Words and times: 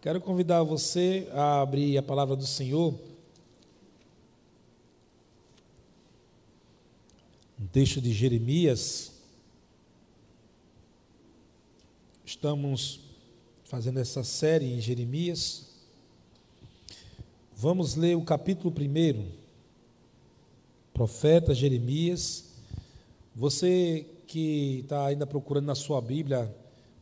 Quero 0.00 0.18
convidar 0.18 0.62
você 0.62 1.28
a 1.30 1.60
abrir 1.60 1.98
a 1.98 2.02
palavra 2.02 2.34
do 2.34 2.46
Senhor. 2.46 2.98
Um 7.60 7.66
texto 7.66 8.00
de 8.00 8.10
Jeremias. 8.10 9.12
Estamos 12.24 13.00
fazendo 13.62 14.00
essa 14.00 14.24
série 14.24 14.72
em 14.72 14.80
Jeremias. 14.80 15.66
Vamos 17.54 17.94
ler 17.94 18.16
o 18.16 18.24
capítulo 18.24 18.74
1. 18.74 19.32
Profeta 20.94 21.54
Jeremias. 21.54 22.46
Você 23.36 24.06
que 24.26 24.78
está 24.78 25.04
ainda 25.04 25.26
procurando 25.26 25.66
na 25.66 25.74
sua 25.74 26.00
Bíblia, 26.00 26.50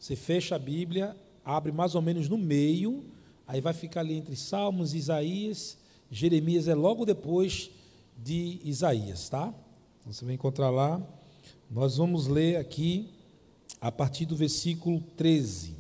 você 0.01 0.17
fecha 0.17 0.57
a 0.57 0.59
Bíblia 0.59 1.15
abre 1.49 1.73
mais 1.73 1.95
ou 1.95 2.03
menos 2.03 2.29
no 2.29 2.37
meio, 2.37 3.03
aí 3.46 3.59
vai 3.59 3.73
ficar 3.73 4.01
ali 4.01 4.12
entre 4.12 4.37
Salmos, 4.37 4.93
Isaías, 4.93 5.79
Jeremias 6.11 6.69
é 6.69 6.75
logo 6.75 7.06
depois 7.06 7.70
de 8.23 8.61
Isaías, 8.62 9.30
tá? 9.30 9.55
Então, 10.01 10.12
você 10.12 10.27
vai 10.27 10.34
encontrar 10.34 10.69
lá. 10.69 11.03
Nós 11.70 11.97
vamos 11.97 12.27
ler 12.27 12.56
aqui 12.56 13.09
a 13.80 13.91
partir 13.91 14.27
do 14.27 14.37
versículo 14.37 15.01
13. 15.16 15.75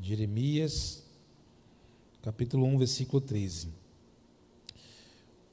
Jeremias, 0.00 1.04
capítulo 2.22 2.64
1, 2.64 2.78
versículo 2.78 3.20
13. 3.20 3.68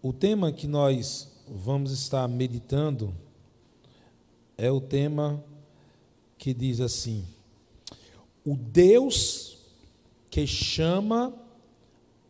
O 0.02 0.14
tema 0.14 0.54
que 0.54 0.66
nós 0.66 1.30
vamos 1.46 1.92
estar 1.92 2.26
meditando 2.30 3.14
é 4.58 4.72
o 4.72 4.80
tema 4.80 5.44
que 6.38 6.54
diz 6.54 6.80
assim: 6.80 7.26
o 8.46 8.56
Deus 8.56 9.58
que 10.30 10.46
chama 10.46 11.34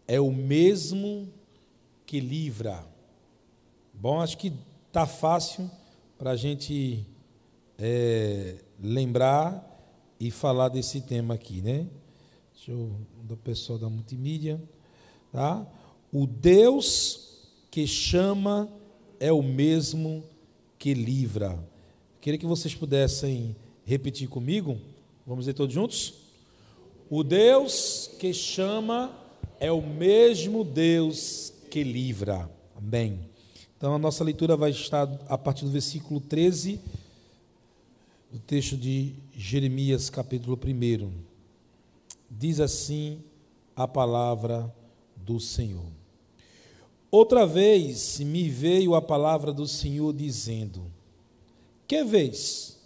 é 0.08 0.20
o 0.20 0.32
mesmo 0.32 1.28
que 2.06 2.20
livra. 2.20 2.88
Bom, 3.94 4.22
acho 4.22 4.38
que 4.38 4.54
está 4.88 5.06
fácil 5.06 5.70
para 6.18 6.32
a 6.32 6.36
gente 6.36 7.06
é, 7.78 8.56
lembrar 8.80 9.64
e 10.20 10.32
falar 10.32 10.70
desse 10.70 11.02
tema 11.02 11.34
aqui, 11.34 11.62
né? 11.62 11.88
Deixa 12.54 12.72
eu, 12.72 12.92
do 13.24 13.36
pessoal 13.36 13.78
da 13.78 13.90
multimídia, 13.90 14.62
tá? 15.32 15.68
O 16.12 16.26
Deus 16.26 17.50
que 17.70 17.86
chama 17.86 18.70
é 19.20 19.32
o 19.34 19.44
mesmo 19.44 20.24
que 20.80 20.94
livra. 20.94 21.60
Queria 22.22 22.40
que 22.40 22.46
vocês 22.46 22.74
pudessem 22.74 23.56
repetir 23.84 24.30
comigo. 24.30 24.80
Vamos 25.26 25.48
ler 25.48 25.54
todos 25.54 25.74
juntos? 25.74 26.14
O 27.10 27.24
Deus 27.24 28.12
que 28.20 28.32
chama 28.32 29.12
é 29.60 29.72
o 29.72 29.82
mesmo 29.82 30.64
Deus 30.64 31.52
que 31.72 31.84
livra. 31.84 32.48
Amém. 32.76 33.20
Então 33.76 33.96
a 33.96 33.98
nossa 33.98 34.24
leitura 34.24 34.56
vai 34.56 34.70
estar 34.70 35.10
a 35.28 35.36
partir 35.36 35.66
do 35.66 35.72
versículo 35.72 36.20
13 36.20 36.80
do 38.32 38.38
texto 38.38 38.78
de 38.78 39.16
Jeremias, 39.34 40.12
capítulo 40.12 40.60
1. 40.64 41.12
Diz 42.30 42.60
assim 42.60 43.20
a 43.76 43.88
palavra 43.88 44.72
do 45.16 45.40
Senhor. 45.40 45.88
Outra 47.10 47.48
vez 47.48 48.20
me 48.20 48.48
veio 48.48 48.94
a 48.94 49.02
palavra 49.02 49.52
do 49.52 49.68
Senhor 49.68 50.14
dizendo: 50.14 50.86
Que 51.88 52.04
vez? 52.04 52.78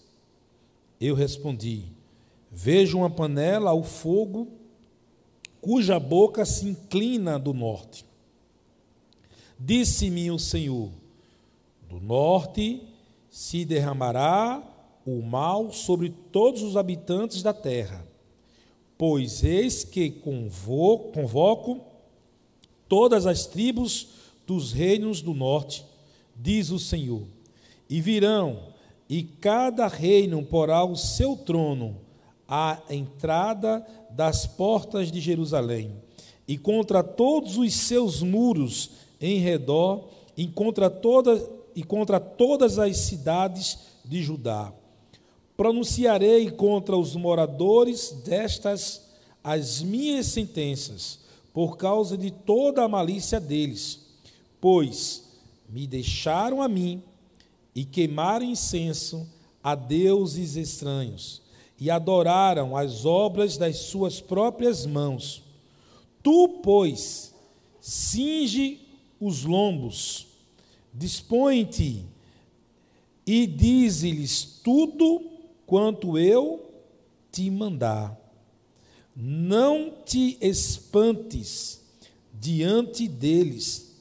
Eu 1.02 1.16
respondi: 1.16 1.99
Vejo 2.52 2.98
uma 2.98 3.10
panela 3.10 3.70
ao 3.72 3.84
fogo, 3.84 4.48
cuja 5.62 6.00
boca 6.00 6.46
se 6.46 6.68
inclina 6.68 7.38
do 7.38 7.54
norte. 7.54 8.06
Disse-me 9.58 10.32
o 10.32 10.40
Senhor: 10.40 10.90
Do 11.88 12.00
norte 12.00 12.82
se 13.30 13.64
derramará 13.66 14.64
o 15.06 15.22
mal 15.22 15.72
sobre 15.72 16.10
todos 16.10 16.64
os 16.64 16.76
habitantes 16.76 17.44
da 17.44 17.54
terra. 17.54 18.06
Pois 18.98 19.44
eis 19.44 19.84
que 19.84 20.10
convoco, 20.10 21.14
convoco 21.14 21.82
todas 22.88 23.26
as 23.26 23.46
tribos 23.46 24.10
dos 24.46 24.74
reinos 24.74 25.22
do 25.22 25.34
norte, 25.34 25.86
diz 26.36 26.72
o 26.72 26.80
Senhor, 26.80 27.24
e 27.90 28.02
virão, 28.02 28.74
e 29.08 29.24
cada 29.24 29.88
reino 29.88 30.44
porá 30.44 30.84
o 30.84 30.96
seu 30.96 31.36
trono 31.38 32.09
à 32.50 32.82
entrada 32.90 33.86
das 34.10 34.48
portas 34.48 35.12
de 35.12 35.22
Jerusalém, 35.22 35.94
e 36.48 36.58
contra 36.58 37.04
todos 37.04 37.58
os 37.58 37.72
seus 37.76 38.24
muros 38.24 38.90
em 39.22 39.38
redor, 39.38 40.10
e 40.36 40.48
contra, 40.48 40.90
toda, 40.90 41.48
e 41.76 41.84
contra 41.84 42.20
todas 42.20 42.80
as 42.80 42.98
cidades 42.98 43.78
de 44.04 44.24
Judá. 44.24 44.74
Pronunciarei 45.56 46.50
contra 46.50 46.98
os 46.98 47.16
moradores 47.16 48.12
destas 48.26 49.08
as 49.44 49.82
minhas 49.82 50.26
sentenças, 50.26 51.20
por 51.54 51.78
causa 51.78 52.18
de 52.18 52.32
toda 52.32 52.84
a 52.84 52.88
malícia 52.88 53.40
deles, 53.40 54.08
pois 54.60 55.24
me 55.70 55.86
deixaram 55.86 56.62
a 56.62 56.68
mim 56.68 57.04
e 57.76 57.86
queimaram 57.86 58.46
incenso 58.46 59.28
a 59.64 59.76
deuses 59.76 60.56
estranhos 60.56 61.42
e 61.80 61.90
adoraram 61.90 62.76
as 62.76 63.06
obras 63.06 63.58
das 63.58 63.78
suas 63.78 64.20
próprias 64.20 64.86
mãos. 64.86 65.44
Tu, 66.22 66.60
pois, 66.62 67.34
cinge 67.80 68.82
os 69.20 69.44
lombos, 69.44 70.28
dispõe-te 70.94 72.06
e 73.26 73.48
dize-lhes 73.48 74.60
tudo 74.64 75.22
quanto 75.66 76.18
eu 76.18 76.70
te 77.32 77.50
mandar. 77.50 78.18
Não 79.16 79.94
te 80.06 80.38
espantes 80.42 81.82
diante 82.34 83.08
deles, 83.08 83.96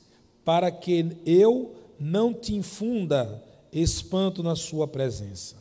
para 0.45 0.71
que 0.71 1.15
eu 1.27 1.75
não 2.00 2.33
te 2.33 2.55
infunda 2.55 3.43
espanto 3.71 4.43
na 4.43 4.56
sua 4.56 4.89
presença. 4.89 5.58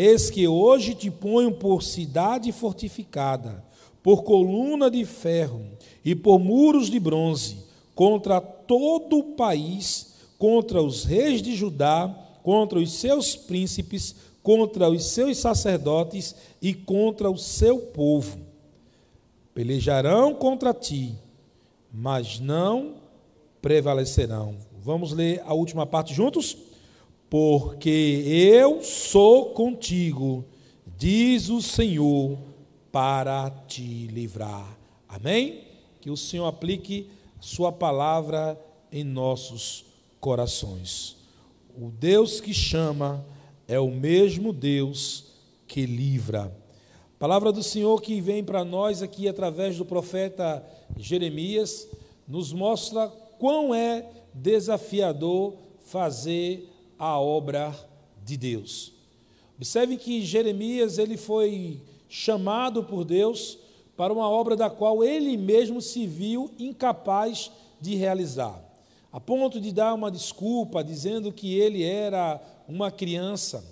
Eis 0.00 0.30
que 0.30 0.46
hoje 0.46 0.94
te 0.94 1.10
ponho 1.10 1.50
por 1.50 1.82
cidade 1.82 2.52
fortificada, 2.52 3.64
por 4.00 4.22
coluna 4.22 4.88
de 4.88 5.04
ferro 5.04 5.60
e 6.04 6.14
por 6.14 6.38
muros 6.38 6.88
de 6.88 7.00
bronze, 7.00 7.56
contra 7.96 8.40
todo 8.40 9.18
o 9.18 9.24
país, 9.34 10.14
contra 10.38 10.80
os 10.80 11.02
reis 11.02 11.42
de 11.42 11.56
Judá, 11.56 12.16
contra 12.44 12.78
os 12.78 12.92
seus 12.92 13.34
príncipes, 13.34 14.14
contra 14.40 14.88
os 14.88 15.04
seus 15.04 15.36
sacerdotes 15.38 16.32
e 16.62 16.72
contra 16.72 17.28
o 17.28 17.36
seu 17.36 17.80
povo. 17.80 18.38
Pelejarão 19.52 20.32
contra 20.32 20.72
ti, 20.72 21.12
mas 21.92 22.38
não 22.38 22.94
prevalecerão. 23.60 24.54
Vamos 24.80 25.12
ler 25.12 25.42
a 25.44 25.54
última 25.54 25.84
parte 25.84 26.14
juntos? 26.14 26.67
Porque 27.30 28.24
eu 28.26 28.82
sou 28.82 29.50
contigo, 29.50 30.44
diz 30.96 31.48
o 31.48 31.60
Senhor, 31.60 32.38
para 32.90 33.50
te 33.66 34.06
livrar. 34.06 34.78
Amém? 35.08 35.64
Que 36.00 36.10
o 36.10 36.16
Senhor 36.16 36.46
aplique 36.46 37.10
Sua 37.40 37.70
palavra 37.70 38.58
em 38.90 39.04
nossos 39.04 39.84
corações. 40.18 41.16
O 41.80 41.90
Deus 41.90 42.40
que 42.40 42.52
chama 42.52 43.24
é 43.68 43.78
o 43.78 43.90
mesmo 43.90 44.52
Deus 44.52 45.26
que 45.66 45.86
livra. 45.86 46.52
Palavra 47.18 47.52
do 47.52 47.62
Senhor 47.62 48.00
que 48.00 48.20
vem 48.20 48.42
para 48.42 48.64
nós 48.64 49.02
aqui 49.02 49.28
através 49.28 49.76
do 49.76 49.84
profeta 49.84 50.64
Jeremias 50.96 51.86
nos 52.26 52.52
mostra 52.52 53.08
quão 53.38 53.74
é 53.74 54.04
desafiador 54.32 55.54
fazer 55.80 56.68
a 56.98 57.18
obra 57.18 57.74
de 58.24 58.36
Deus. 58.36 58.92
Observe 59.56 59.96
que 59.96 60.24
Jeremias 60.24 60.98
ele 60.98 61.16
foi 61.16 61.80
chamado 62.08 62.84
por 62.84 63.04
Deus 63.04 63.58
para 63.96 64.12
uma 64.12 64.28
obra 64.28 64.54
da 64.54 64.70
qual 64.70 65.02
ele 65.02 65.36
mesmo 65.36 65.80
se 65.82 66.06
viu 66.06 66.50
incapaz 66.58 67.50
de 67.80 67.94
realizar, 67.94 68.62
a 69.12 69.20
ponto 69.20 69.60
de 69.60 69.72
dar 69.72 69.94
uma 69.94 70.10
desculpa 70.10 70.84
dizendo 70.84 71.32
que 71.32 71.58
ele 71.58 71.82
era 71.82 72.40
uma 72.68 72.90
criança. 72.90 73.64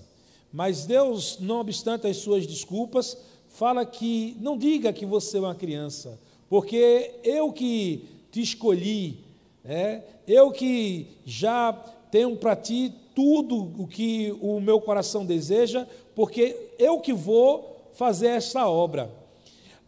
Mas 0.53 0.87
Deus, 0.87 1.39
não 1.41 1.61
obstante 1.61 2.07
as 2.07 2.17
suas 2.17 2.47
desculpas, 2.47 3.17
fala 3.49 3.85
que 3.85 4.37
não 4.41 4.57
diga 4.57 4.93
que 4.93 5.07
você 5.07 5.39
é 5.39 5.41
uma 5.41 5.55
criança, 5.55 6.19
porque 6.49 7.13
eu 7.23 7.53
que 7.53 8.09
te 8.31 8.41
escolhi, 8.41 9.19
é, 9.65 10.03
eu 10.27 10.51
que 10.51 11.07
já 11.25 11.73
tenho 12.11 12.37
para 12.37 12.57
ti 12.57 12.93
tudo 13.17 13.73
o 13.83 13.89
que 13.89 14.31
o 14.43 14.61
meu 14.61 14.79
coração 14.79 15.25
deseja, 15.25 15.89
porque 16.15 16.75
eu 16.79 17.01
que 17.01 17.15
vou 17.15 17.91
fazer 17.95 18.27
esta 18.27 18.69
obra. 18.69 19.11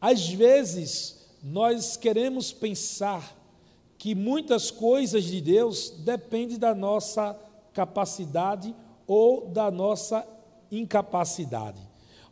Às 0.01 0.31
vezes, 0.31 1.27
nós 1.43 1.95
queremos 1.95 2.53
pensar 2.53 3.37
que 3.99 4.15
muitas 4.15 4.71
coisas 4.71 5.25
de 5.25 5.43
Deus 5.43 5.91
dependem 5.99 6.59
da 6.59 6.75
nossa 6.75 7.39
capacidade 7.75 8.75
ou 9.07 9.47
da 9.49 9.71
nossa 9.71 10.27
incapacidade. 10.73 11.81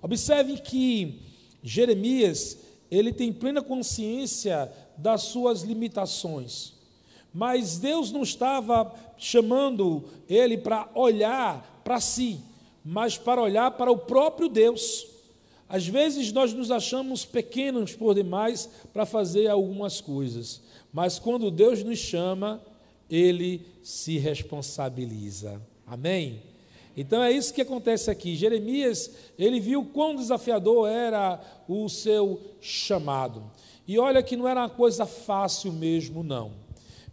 Observe 0.00 0.58
que 0.60 1.20
Jeremias, 1.62 2.56
ele 2.90 3.12
tem 3.12 3.34
plena 3.34 3.60
consciência 3.60 4.72
das 4.96 5.24
suas 5.24 5.60
limitações. 5.60 6.75
Mas 7.36 7.76
Deus 7.76 8.10
não 8.10 8.22
estava 8.22 8.90
chamando 9.18 10.04
ele 10.26 10.56
para 10.56 10.88
olhar 10.94 11.82
para 11.84 12.00
si, 12.00 12.40
mas 12.82 13.18
para 13.18 13.42
olhar 13.42 13.72
para 13.72 13.92
o 13.92 13.98
próprio 13.98 14.48
Deus. 14.48 15.06
Às 15.68 15.86
vezes 15.86 16.32
nós 16.32 16.54
nos 16.54 16.70
achamos 16.70 17.26
pequenos 17.26 17.94
por 17.94 18.14
demais 18.14 18.70
para 18.90 19.04
fazer 19.04 19.48
algumas 19.48 20.00
coisas, 20.00 20.62
mas 20.90 21.18
quando 21.18 21.50
Deus 21.50 21.84
nos 21.84 21.98
chama, 21.98 22.58
ele 23.10 23.66
se 23.82 24.16
responsabiliza. 24.16 25.60
Amém? 25.86 26.40
Então 26.96 27.22
é 27.22 27.30
isso 27.30 27.52
que 27.52 27.60
acontece 27.60 28.10
aqui. 28.10 28.34
Jeremias, 28.34 29.10
ele 29.38 29.60
viu 29.60 29.84
quão 29.84 30.16
desafiador 30.16 30.88
era 30.88 31.38
o 31.68 31.86
seu 31.90 32.40
chamado. 32.62 33.42
E 33.86 33.98
olha 33.98 34.22
que 34.22 34.38
não 34.38 34.48
era 34.48 34.62
uma 34.62 34.70
coisa 34.70 35.04
fácil 35.04 35.70
mesmo, 35.70 36.22
não. 36.22 36.64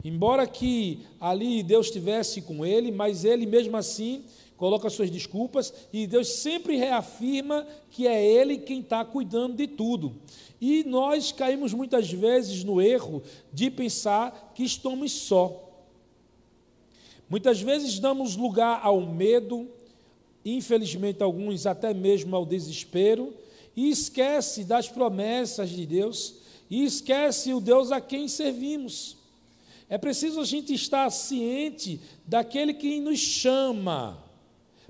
Embora 0.04 0.46
que 0.46 1.00
ali 1.20 1.64
Deus 1.64 1.88
estivesse 1.88 2.42
com 2.42 2.66
ele, 2.66 2.92
mas 2.92 3.24
ele 3.24 3.46
mesmo 3.46 3.78
assim 3.78 4.24
coloca 4.58 4.90
suas 4.90 5.10
desculpas 5.10 5.74
e 5.92 6.08
Deus 6.08 6.28
sempre 6.28 6.78
reafirma 6.78 7.68
que 7.90 8.08
é 8.08 8.26
Ele 8.26 8.58
quem 8.58 8.80
está 8.80 9.04
cuidando 9.04 9.56
de 9.56 9.68
tudo. 9.68 10.16
E 10.62 10.84
nós 10.86 11.32
caímos 11.32 11.74
muitas 11.74 12.10
vezes 12.12 12.64
no 12.64 12.82
erro 12.82 13.22
de 13.52 13.70
pensar 13.70 14.54
que 14.56 14.64
estamos 14.64 15.12
só. 15.12 15.70
Muitas 17.30 17.62
vezes 17.62 18.00
damos 18.00 18.36
lugar 18.36 18.80
ao 18.84 19.02
medo, 19.02 19.68
infelizmente 20.46 21.22
alguns 21.22 21.66
até 21.66 21.94
mesmo 21.94 22.36
ao 22.36 22.46
desespero, 22.46 23.34
e 23.76 23.90
esquece 23.90 24.64
das 24.64 24.88
promessas 24.88 25.70
de 25.70 25.86
Deus, 25.86 26.36
e 26.70 26.86
esquece 26.86 27.54
o 27.54 27.60
Deus 27.60 27.92
a 27.92 28.00
quem 28.00 28.28
servimos. 28.28 29.18
É 29.90 29.98
preciso 29.98 30.42
a 30.42 30.46
gente 30.46 30.74
estar 30.74 31.10
ciente 31.10 32.00
daquele 32.26 32.74
que 32.74 33.00
nos 33.00 33.20
chama. 33.20 34.24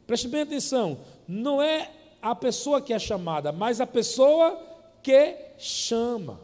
Preste 0.05 0.27
bem 0.27 0.41
atenção, 0.41 0.99
não 1.27 1.61
é 1.61 1.91
a 2.21 2.35
pessoa 2.35 2.81
que 2.81 2.93
é 2.93 2.99
chamada, 2.99 3.51
mas 3.51 3.81
a 3.81 3.87
pessoa 3.87 4.59
que 5.01 5.35
chama. 5.57 6.39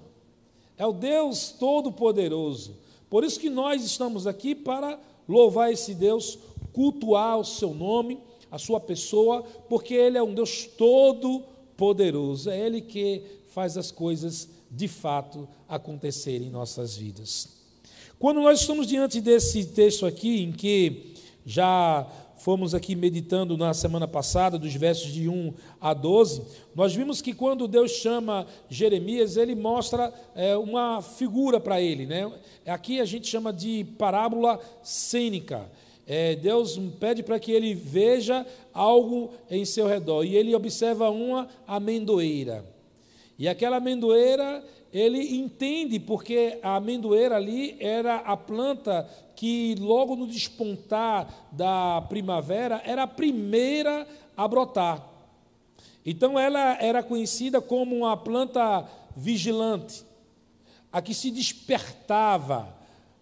É 0.77 0.85
o 0.85 0.93
Deus 0.93 1.51
Todo-Poderoso. 1.51 2.77
Por 3.09 3.23
isso 3.23 3.39
que 3.39 3.49
nós 3.49 3.83
estamos 3.83 4.27
aqui 4.27 4.53
para 4.53 4.99
louvar 5.27 5.71
esse 5.71 5.93
Deus, 5.93 6.37
cultuar 6.73 7.37
o 7.39 7.45
seu 7.45 7.73
nome, 7.73 8.19
a 8.51 8.57
sua 8.57 8.79
pessoa, 8.79 9.43
porque 9.67 9.93
Ele 9.93 10.17
é 10.17 10.23
um 10.23 10.33
Deus 10.33 10.65
todo-poderoso. 10.65 12.49
É 12.49 12.59
Ele 12.59 12.81
que 12.81 13.23
faz 13.49 13.77
as 13.77 13.91
coisas 13.91 14.49
de 14.69 14.87
fato 14.87 15.47
acontecerem 15.67 16.47
em 16.47 16.51
nossas 16.51 16.95
vidas. 16.95 17.58
Quando 18.19 18.41
nós 18.41 18.59
estamos 18.59 18.85
diante 18.85 19.21
desse 19.21 19.67
texto 19.67 20.05
aqui, 20.05 20.43
em 20.43 20.51
que 20.51 21.13
já 21.45 22.05
fomos 22.35 22.75
aqui 22.75 22.93
meditando 22.93 23.55
na 23.55 23.73
semana 23.73 24.09
passada, 24.09 24.59
dos 24.59 24.75
versos 24.75 25.13
de 25.13 25.29
1 25.29 25.53
a 25.79 25.93
12, 25.93 26.41
nós 26.75 26.93
vimos 26.93 27.21
que 27.21 27.33
quando 27.33 27.65
Deus 27.65 27.91
chama 27.91 28.45
Jeremias, 28.69 29.37
ele 29.37 29.55
mostra 29.55 30.13
é, 30.35 30.57
uma 30.57 31.01
figura 31.01 31.61
para 31.61 31.79
ele. 31.79 32.05
Né? 32.05 32.29
Aqui 32.65 32.99
a 32.99 33.05
gente 33.05 33.25
chama 33.25 33.53
de 33.53 33.85
parábola 33.97 34.59
cênica. 34.83 35.71
É, 36.05 36.35
Deus 36.35 36.77
pede 36.99 37.23
para 37.23 37.39
que 37.39 37.53
ele 37.53 37.73
veja 37.73 38.45
algo 38.73 39.31
em 39.49 39.63
seu 39.63 39.87
redor 39.87 40.25
e 40.25 40.35
ele 40.35 40.53
observa 40.53 41.09
uma 41.09 41.47
amendoeira. 41.65 42.65
E 43.37 43.47
aquela 43.47 43.77
amendoeira 43.77 44.61
ele 44.91 45.35
entende 45.37 45.99
porque 45.99 46.59
a 46.63 46.75
amendoeira 46.75 47.35
ali 47.35 47.77
era 47.79 48.17
a 48.17 48.35
planta 48.35 49.07
que 49.35 49.75
logo 49.79 50.15
no 50.15 50.27
despontar 50.27 51.47
da 51.51 52.01
primavera 52.09 52.81
era 52.83 53.03
a 53.03 53.07
primeira 53.07 54.07
a 54.35 54.47
brotar. 54.47 55.07
Então 56.05 56.39
ela 56.39 56.77
era 56.81 57.03
conhecida 57.03 57.61
como 57.61 57.97
uma 57.97 58.17
planta 58.17 58.87
vigilante, 59.15 60.03
a 60.91 61.01
que 61.01 61.13
se 61.13 61.29
despertava, 61.29 62.75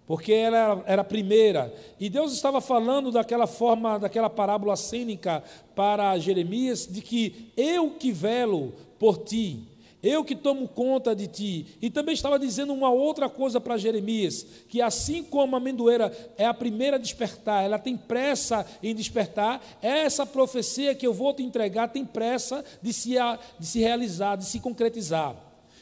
porque 0.05 0.31
ela 0.31 0.83
era 0.85 1.01
a 1.01 1.05
primeira. 1.05 1.73
E 1.99 2.09
Deus 2.09 2.31
estava 2.31 2.61
falando 2.61 3.11
daquela 3.11 3.45
forma, 3.45 3.99
daquela 3.99 4.29
parábola 4.29 4.75
cênica 4.77 5.43
para 5.75 6.17
Jeremias, 6.17 6.87
de 6.87 7.01
que 7.01 7.51
eu 7.57 7.91
que 7.91 8.11
velo 8.11 8.73
por 8.97 9.17
ti, 9.17 9.67
eu 10.01 10.23
que 10.23 10.35
tomo 10.35 10.67
conta 10.67 11.15
de 11.15 11.27
ti. 11.27 11.65
E 11.81 11.89
também 11.89 12.13
estava 12.13 12.37
dizendo 12.37 12.73
uma 12.73 12.89
outra 12.89 13.29
coisa 13.29 13.59
para 13.59 13.77
Jeremias: 13.77 14.45
que 14.69 14.81
assim 14.81 15.23
como 15.23 15.55
a 15.55 15.59
amendoeira 15.59 16.11
é 16.37 16.45
a 16.45 16.53
primeira 16.53 16.97
a 16.97 16.99
despertar, 16.99 17.63
ela 17.63 17.79
tem 17.79 17.97
pressa 17.97 18.65
em 18.81 18.93
despertar, 18.93 19.61
essa 19.81 20.25
profecia 20.25 20.95
que 20.95 21.05
eu 21.05 21.13
vou 21.13 21.33
te 21.33 21.43
entregar 21.43 21.89
tem 21.89 22.05
pressa 22.05 22.63
de 22.81 22.93
se, 22.93 23.15
de 23.59 23.65
se 23.65 23.79
realizar, 23.79 24.35
de 24.35 24.45
se 24.45 24.59
concretizar. 24.59 25.35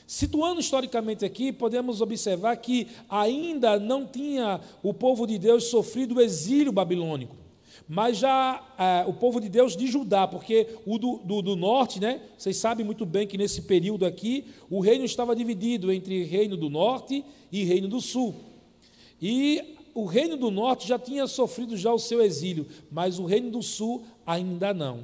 Situando 0.07 0.59
historicamente 0.59 1.25
aqui, 1.25 1.51
podemos 1.51 1.99
observar 1.99 2.55
que 2.57 2.87
ainda 3.09 3.79
não 3.79 4.05
tinha 4.05 4.61
o 4.83 4.93
povo 4.93 5.25
de 5.25 5.39
Deus 5.39 5.65
sofrido 5.65 6.15
o 6.15 6.21
exílio 6.21 6.71
babilônico. 6.71 7.44
Mas 7.87 8.17
já 8.17 8.63
é, 8.77 9.05
o 9.07 9.13
povo 9.13 9.39
de 9.39 9.47
Deus 9.47 9.75
de 9.75 9.87
Judá, 9.87 10.27
porque 10.27 10.67
o 10.85 10.97
do, 10.97 11.17
do, 11.19 11.41
do, 11.41 11.55
norte, 11.55 11.99
né? 11.99 12.21
Vocês 12.37 12.57
sabem 12.57 12.85
muito 12.85 13.05
bem 13.05 13.27
que 13.27 13.37
nesse 13.37 13.61
período 13.61 14.05
aqui, 14.05 14.45
o 14.69 14.79
reino 14.79 15.05
estava 15.05 15.35
dividido 15.35 15.91
entre 15.91 16.23
reino 16.23 16.57
do 16.57 16.69
norte 16.69 17.23
e 17.51 17.63
reino 17.63 17.87
do 17.87 18.01
sul. 18.01 18.33
E 19.21 19.75
o 19.93 20.05
reino 20.05 20.35
do 20.35 20.49
norte 20.49 20.87
já 20.87 20.97
tinha 20.97 21.27
sofrido 21.27 21.77
já 21.77 21.93
o 21.93 21.99
seu 21.99 22.21
exílio, 22.21 22.65
mas 22.91 23.19
o 23.19 23.25
reino 23.25 23.51
do 23.51 23.61
sul 23.61 24.03
ainda 24.25 24.73
não. 24.73 25.03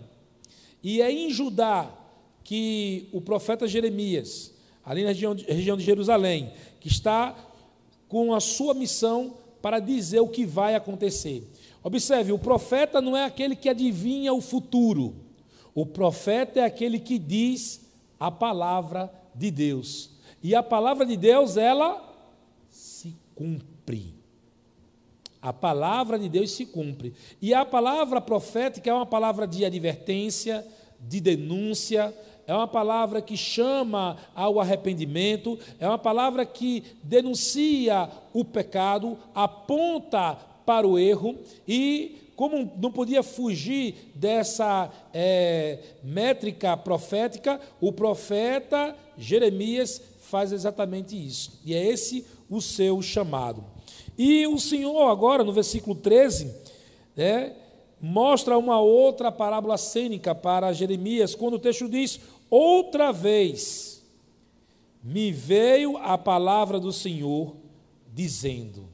E 0.84 1.02
é 1.02 1.12
em 1.12 1.30
Judá 1.30 1.90
que 2.44 3.08
o 3.12 3.22
profeta 3.22 3.68
Jeremias, 3.68 4.52
ali 4.84 5.04
na 5.04 5.10
região 5.10 5.36
de, 5.36 5.46
região 5.46 5.78
de 5.78 5.84
Jerusalém, 5.84 6.52
que 6.80 6.88
está 6.88 7.38
com 8.10 8.34
a 8.34 8.40
sua 8.40 8.74
missão 8.74 9.36
para 9.62 9.80
dizer 9.80 10.20
o 10.20 10.28
que 10.28 10.46
vai 10.46 10.76
acontecer. 10.76 11.48
Observe, 11.84 12.32
o 12.32 12.40
profeta 12.40 13.02
não 13.02 13.18
é 13.18 13.26
aquele 13.26 13.56
que 13.56 13.70
adivinha 13.70 14.34
o 14.34 14.42
futuro. 14.42 15.16
O 15.74 15.86
profeta 15.86 16.60
é 16.60 16.64
aquele 16.64 17.00
que 17.00 17.18
diz 17.18 17.90
a 18.20 18.30
palavra 18.30 19.12
de 19.34 19.50
Deus. 19.50 20.12
E 20.44 20.54
a 20.54 20.62
palavra 20.62 21.06
de 21.06 21.18
Deus, 21.18 21.58
ela 21.58 22.02
se 22.70 23.16
cumpre. 23.34 24.16
A 25.42 25.52
palavra 25.52 26.20
de 26.20 26.30
Deus 26.30 26.52
se 26.52 26.66
cumpre. 26.66 27.14
E 27.42 27.54
a 27.54 27.66
palavra 27.66 28.22
profética 28.22 28.90
é 28.90 28.94
uma 28.94 29.06
palavra 29.06 29.48
de 29.48 29.66
advertência, 29.66 30.66
de 31.00 31.20
denúncia, 31.20 32.14
é 32.46 32.54
uma 32.54 32.68
palavra 32.68 33.22
que 33.22 33.38
chama 33.38 34.18
ao 34.36 34.60
arrependimento, 34.60 35.58
é 35.80 35.88
uma 35.88 35.98
palavra 35.98 36.46
que 36.46 36.84
denuncia 37.02 38.10
o 38.34 38.44
pecado, 38.44 39.18
aponta 39.34 40.38
para 40.72 40.88
o 40.88 40.98
erro 40.98 41.38
e, 41.68 42.32
como 42.34 42.72
não 42.82 42.94
podia 42.94 43.22
fugir 43.22 44.10
dessa 44.16 44.90
é, 45.14 45.80
métrica 46.02 46.78
profética, 46.78 47.60
o 47.82 47.92
profeta 47.92 48.96
Jeremias 49.18 50.02
faz 50.22 50.54
exatamente 50.54 51.14
isso. 51.14 51.60
E 51.66 51.76
é 51.76 51.86
esse 51.86 52.26
o 52.50 52.62
seu 52.62 53.02
chamado. 53.02 53.66
E 54.18 54.48
o 54.48 54.58
Senhor, 54.58 55.10
agora, 55.10 55.44
no 55.44 55.52
versículo 55.52 55.94
13, 55.94 56.56
né, 57.18 57.54
mostra 58.00 58.58
uma 58.58 58.80
outra 58.80 59.30
parábola 59.30 59.78
cênica 59.78 60.34
para 60.34 60.72
Jeremias, 60.72 61.36
quando 61.36 61.56
o 61.56 61.60
texto 61.60 61.90
diz: 61.90 62.18
Outra 62.50 63.12
vez 63.12 64.02
me 65.04 65.34
veio 65.34 65.98
a 65.98 66.18
palavra 66.18 66.80
do 66.80 66.94
Senhor, 66.94 67.58
dizendo: 68.14 68.90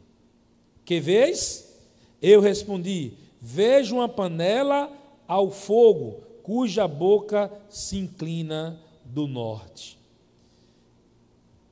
que 0.88 1.02
vês? 1.02 1.67
Eu 2.22 2.42
respondi: 2.42 3.14
Vejo 3.40 3.96
uma 3.96 4.10
panela 4.10 4.92
ao 5.28 5.52
fogo, 5.52 6.24
cuja 6.44 6.88
boca 6.88 7.52
se 7.70 7.98
inclina 7.98 8.80
do 9.06 9.28
norte. 9.28 9.98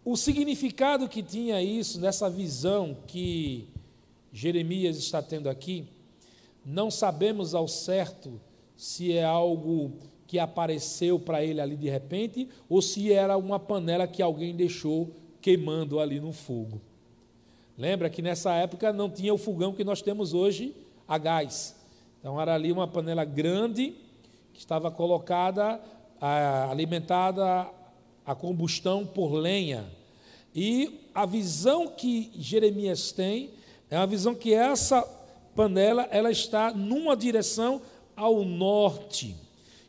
O 0.04 0.16
significado 0.16 1.10
que 1.10 1.24
tinha 1.24 1.62
isso, 1.64 2.00
dessa 2.00 2.30
visão 2.30 2.96
que 3.08 3.68
Jeremias 4.32 4.98
está 4.98 5.22
tendo 5.22 5.50
aqui, 5.50 5.88
não 6.64 6.92
sabemos 6.92 7.56
ao 7.56 7.68
certo 7.68 8.40
se 8.78 9.14
é 9.14 9.24
algo 9.24 9.94
que 10.28 10.38
apareceu 10.38 11.20
para 11.20 11.44
ele 11.44 11.62
ali 11.62 11.76
de 11.76 11.90
repente, 11.90 12.48
ou 12.70 12.82
se 12.82 13.12
era 13.12 13.38
uma 13.38 13.60
panela 13.60 14.08
que 14.08 14.22
alguém 14.22 14.56
deixou 14.56 15.12
queimando 15.42 16.00
ali 16.00 16.20
no 16.20 16.32
fogo. 16.32 16.82
Lembra 17.78 18.10
que 18.10 18.22
nessa 18.22 18.54
época 18.54 18.94
não 18.94 19.10
tinha 19.10 19.34
o 19.34 19.38
fogão 19.38 19.74
que 19.74 19.84
nós 19.84 20.02
temos 20.02 20.34
hoje 20.34 20.74
a 21.08 21.18
gás. 21.18 21.76
Então 22.20 22.40
era 22.40 22.56
ali 22.56 22.72
uma 22.72 22.88
panela 22.88 23.26
grande 23.26 23.94
que 24.54 24.60
estava 24.60 24.90
colocada, 24.90 25.82
alimentada 26.70 27.68
a 28.26 28.34
combustão 28.34 29.06
por 29.06 29.34
lenha. 29.34 29.86
E 30.56 31.02
a 31.14 31.26
visão 31.26 31.88
que 31.88 32.32
Jeremias 32.36 33.12
tem 33.12 33.50
é 33.90 33.98
uma 33.98 34.08
visão 34.08 34.34
que 34.34 34.54
essa 34.54 35.02
panela 35.54 36.08
ela 36.10 36.32
está 36.32 36.72
numa 36.72 37.16
direção 37.16 37.82
ao 38.16 38.46
norte, 38.46 39.36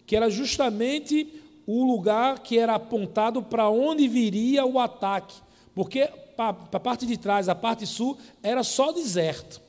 que 0.04 0.16
era 0.16 0.28
justamente 0.28 1.40
o 1.66 1.84
lugar 1.84 2.40
que 2.40 2.58
era 2.58 2.74
apontado 2.74 3.42
para 3.42 3.70
onde 3.70 4.08
viria 4.08 4.66
o 4.66 4.78
ataque, 4.78 5.36
porque 5.74 6.10
para 6.36 6.56
a 6.72 6.80
parte 6.80 7.06
de 7.06 7.16
trás, 7.16 7.48
a 7.48 7.54
parte 7.54 7.86
sul, 7.86 8.16
era 8.42 8.62
só 8.62 8.92
deserto. 8.92 9.60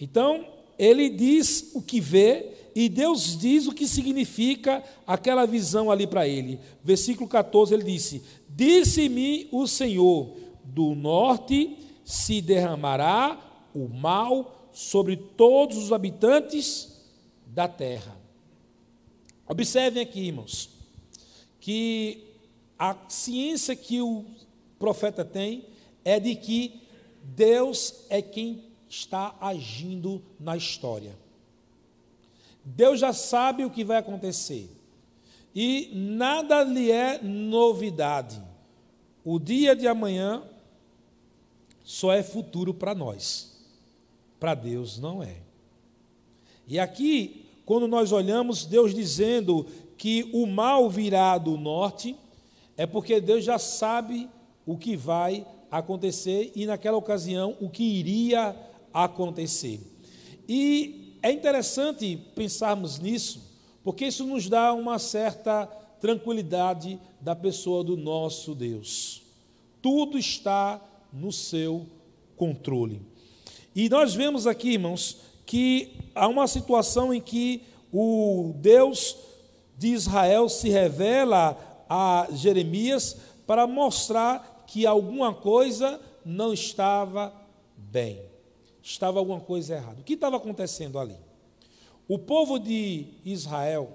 Então, 0.00 0.46
ele 0.78 1.08
diz 1.08 1.70
o 1.74 1.82
que 1.82 2.00
vê 2.00 2.52
e 2.74 2.88
Deus 2.88 3.36
diz 3.36 3.66
o 3.66 3.72
que 3.72 3.86
significa 3.86 4.82
aquela 5.06 5.46
visão 5.46 5.90
ali 5.90 6.06
para 6.06 6.26
ele. 6.26 6.58
Versículo 6.82 7.28
14, 7.28 7.74
ele 7.74 7.84
disse: 7.84 8.22
Disse-me 8.48 9.48
o 9.52 9.66
Senhor, 9.66 10.36
do 10.64 10.94
norte 10.94 11.76
se 12.04 12.40
derramará 12.40 13.38
o 13.74 13.88
mal 13.88 14.68
sobre 14.72 15.16
todos 15.16 15.76
os 15.76 15.92
habitantes 15.92 17.00
da 17.46 17.68
terra. 17.68 18.16
Observem 19.46 20.02
aqui, 20.02 20.20
irmãos, 20.20 20.70
que 21.60 22.24
a 22.78 22.96
ciência 23.08 23.76
que 23.76 24.00
o 24.00 24.24
profeta 24.78 25.24
tem 25.24 25.66
é 26.04 26.18
de 26.18 26.34
que 26.34 26.82
Deus 27.22 28.04
é 28.08 28.20
quem 28.20 28.64
está 28.88 29.34
agindo 29.40 30.22
na 30.38 30.56
história. 30.56 31.16
Deus 32.64 33.00
já 33.00 33.12
sabe 33.12 33.64
o 33.64 33.70
que 33.70 33.84
vai 33.84 33.96
acontecer. 33.96 34.68
E 35.54 35.90
nada 35.94 36.62
lhe 36.62 36.90
é 36.90 37.20
novidade. 37.22 38.40
O 39.24 39.38
dia 39.38 39.76
de 39.76 39.86
amanhã 39.86 40.42
só 41.84 42.12
é 42.12 42.22
futuro 42.22 42.72
para 42.72 42.94
nós. 42.94 43.52
Para 44.38 44.54
Deus 44.54 44.98
não 44.98 45.22
é. 45.22 45.36
E 46.66 46.78
aqui, 46.78 47.46
quando 47.64 47.86
nós 47.86 48.12
olhamos 48.12 48.64
Deus 48.64 48.94
dizendo 48.94 49.66
que 49.96 50.28
o 50.32 50.46
mal 50.46 50.88
virá 50.88 51.38
do 51.38 51.56
norte, 51.56 52.16
é 52.76 52.86
porque 52.86 53.20
Deus 53.20 53.44
já 53.44 53.58
sabe 53.58 54.28
o 54.66 54.76
que 54.76 54.96
vai 54.96 55.34
acontecer 55.40 55.61
e 56.54 56.66
naquela 56.66 56.96
ocasião 56.96 57.56
o 57.60 57.70
que 57.70 57.82
iria 57.82 58.54
acontecer. 58.92 59.80
E 60.48 61.16
é 61.22 61.32
interessante 61.32 62.16
pensarmos 62.34 62.98
nisso, 62.98 63.40
porque 63.82 64.06
isso 64.06 64.26
nos 64.26 64.48
dá 64.48 64.72
uma 64.74 64.98
certa 64.98 65.66
tranquilidade 66.00 66.98
da 67.20 67.34
pessoa 67.34 67.82
do 67.82 67.96
nosso 67.96 68.54
Deus. 68.54 69.22
Tudo 69.80 70.18
está 70.18 70.80
no 71.12 71.32
seu 71.32 71.86
controle. 72.36 73.00
E 73.74 73.88
nós 73.88 74.14
vemos 74.14 74.46
aqui, 74.46 74.72
irmãos, 74.72 75.18
que 75.46 75.96
há 76.14 76.28
uma 76.28 76.46
situação 76.46 77.14
em 77.14 77.20
que 77.20 77.62
o 77.92 78.52
Deus 78.56 79.16
de 79.78 79.88
Israel 79.88 80.48
se 80.48 80.68
revela 80.68 81.56
a 81.88 82.28
Jeremias 82.32 83.16
para 83.46 83.66
mostrar 83.66 84.51
que 84.72 84.86
alguma 84.86 85.34
coisa 85.34 86.00
não 86.24 86.50
estava 86.50 87.30
bem. 87.76 88.22
Estava 88.82 89.18
alguma 89.18 89.38
coisa 89.38 89.74
errada. 89.74 90.00
O 90.00 90.02
que 90.02 90.14
estava 90.14 90.38
acontecendo 90.38 90.98
ali? 90.98 91.18
O 92.08 92.18
povo 92.18 92.58
de 92.58 93.04
Israel 93.22 93.92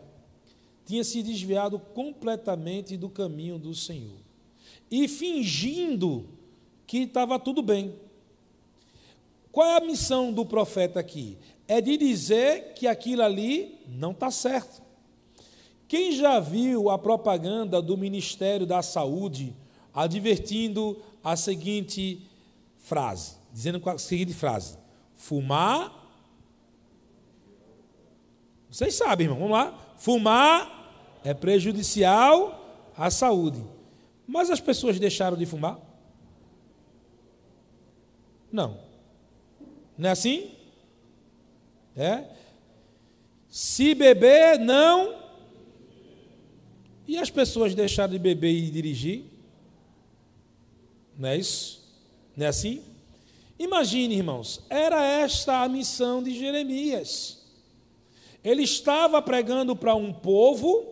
tinha 0.86 1.04
se 1.04 1.24
desviado 1.24 1.80
completamente 1.80 2.96
do 2.96 3.10
caminho 3.10 3.58
do 3.58 3.74
Senhor 3.74 4.20
e 4.92 5.08
fingindo 5.08 6.30
que 6.86 7.00
estava 7.00 7.40
tudo 7.40 7.64
bem. 7.64 7.96
Qual 9.52 9.68
é 9.68 9.78
a 9.78 9.82
missão 9.84 10.32
do 10.32 10.46
profeta 10.46 11.00
aqui? 11.00 11.40
É 11.68 11.82
de 11.82 11.98
dizer 11.98 12.76
que 12.76 12.86
aquilo 12.86 13.24
ali 13.24 13.80
não 13.88 14.12
está 14.12 14.30
certo. 14.30 14.80
Quem 15.88 16.12
já 16.12 16.40
viu 16.40 16.92
a 16.92 17.00
propaganda 17.00 17.82
do 17.82 17.98
Ministério 17.98 18.68
da 18.68 18.84
Saúde 18.84 19.56
advertindo 19.98 21.02
a 21.24 21.36
seguinte 21.36 22.22
frase, 22.78 23.36
dizendo 23.52 23.82
a 23.90 23.98
seguinte 23.98 24.32
frase: 24.32 24.78
fumar. 25.16 25.92
Vocês 28.70 28.94
sabem, 28.94 29.26
irmão, 29.26 29.40
vamos 29.40 29.58
lá. 29.58 29.96
Fumar 29.98 31.20
é 31.24 31.34
prejudicial 31.34 32.92
à 32.96 33.10
saúde. 33.10 33.66
Mas 34.28 34.52
as 34.52 34.62
pessoas 34.62 35.00
deixaram 35.00 35.36
de 35.36 35.48
fumar? 35.48 35.80
Não. 38.52 38.80
Não 39.98 40.10
é 40.10 40.12
assim? 40.12 40.52
É? 41.96 42.24
Se 43.50 43.96
beber, 43.96 44.60
não. 44.60 45.16
E 47.08 47.18
as 47.18 47.32
pessoas 47.32 47.74
deixaram 47.74 48.14
de 48.14 48.20
beber 48.20 48.52
e 48.52 48.70
dirigir? 48.70 49.37
Não 51.18 51.30
é 51.30 51.38
isso? 51.38 51.84
Não 52.36 52.46
é 52.46 52.50
assim? 52.50 52.82
Imagine, 53.58 54.16
irmãos, 54.16 54.62
era 54.70 55.04
esta 55.04 55.64
a 55.64 55.70
missão 55.70 56.22
de 56.22 56.38
Jeremias. 56.38 57.40
Ele 58.44 58.64
estava 58.64 59.22
pregando 59.22 59.76
para 59.76 59.96
um 59.96 60.14
povo 60.14 60.86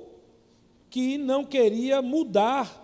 que 0.89 1.17
não 1.17 1.45
queria 1.45 2.01
mudar, 2.01 2.83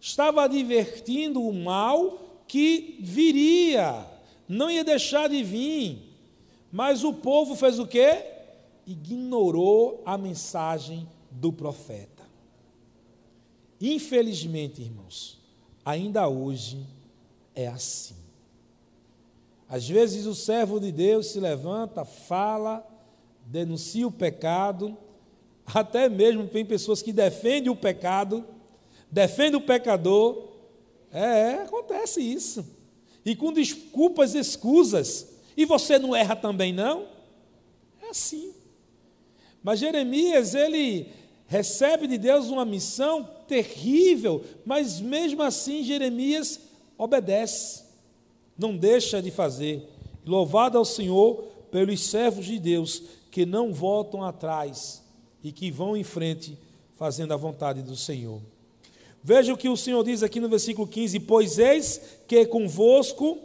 estava 0.00 0.44
advertindo 0.44 1.42
o 1.42 1.52
mal 1.52 2.42
que 2.48 2.98
viria, 3.00 4.06
não 4.48 4.70
ia 4.70 4.84
deixar 4.84 5.28
de 5.28 5.42
vir. 5.42 5.98
Mas 6.72 7.04
o 7.04 7.12
povo 7.12 7.54
fez 7.54 7.78
o 7.78 7.86
quê? 7.86 8.24
Ignorou 8.86 10.02
a 10.04 10.16
mensagem 10.16 11.06
do 11.30 11.52
profeta. 11.52 12.24
Infelizmente, 13.80 14.80
irmãos, 14.82 15.43
ainda 15.84 16.28
hoje 16.28 16.86
é 17.54 17.68
assim. 17.68 18.14
Às 19.68 19.88
vezes 19.88 20.26
o 20.26 20.34
servo 20.34 20.78
de 20.78 20.92
Deus 20.92 21.28
se 21.28 21.40
levanta, 21.40 22.04
fala, 22.04 22.86
denuncia 23.46 24.06
o 24.06 24.12
pecado, 24.12 24.96
até 25.66 26.08
mesmo 26.08 26.46
tem 26.46 26.64
pessoas 26.64 27.02
que 27.02 27.12
defendem 27.12 27.70
o 27.70 27.76
pecado, 27.76 28.44
defendem 29.10 29.56
o 29.56 29.64
pecador, 29.64 30.48
é, 31.12 31.20
é, 31.20 31.62
acontece 31.62 32.20
isso. 32.20 32.66
E 33.24 33.34
com 33.34 33.52
desculpas, 33.52 34.34
escusas. 34.34 35.28
E 35.56 35.64
você 35.64 35.98
não 35.98 36.14
erra 36.14 36.36
também, 36.36 36.72
não? 36.72 37.06
É 38.02 38.10
assim. 38.10 38.52
Mas 39.62 39.78
Jeremias, 39.78 40.54
ele 40.54 41.08
recebe 41.46 42.06
de 42.06 42.18
Deus 42.18 42.48
uma 42.48 42.64
missão 42.64 43.30
terrível, 43.46 44.42
mas 44.64 45.00
mesmo 45.00 45.42
assim 45.42 45.82
Jeremias 45.82 46.60
obedece, 46.96 47.84
não 48.58 48.76
deixa 48.76 49.20
de 49.20 49.30
fazer. 49.30 49.88
Louvado 50.24 50.78
ao 50.78 50.84
Senhor 50.84 51.44
pelos 51.70 52.00
servos 52.00 52.46
de 52.46 52.58
Deus 52.58 53.02
que 53.30 53.44
não 53.44 53.72
voltam 53.72 54.22
atrás 54.22 55.02
e 55.42 55.50
que 55.50 55.70
vão 55.70 55.96
em 55.96 56.04
frente 56.04 56.56
fazendo 56.96 57.34
a 57.34 57.36
vontade 57.36 57.82
do 57.82 57.96
Senhor. 57.96 58.40
Veja 59.22 59.52
o 59.52 59.56
que 59.56 59.68
o 59.68 59.76
Senhor 59.76 60.04
diz 60.04 60.22
aqui 60.22 60.38
no 60.38 60.48
versículo 60.48 60.86
15: 60.86 61.18
Pois 61.20 61.58
eis 61.58 62.00
que 62.28 62.46
convosco 62.46 63.38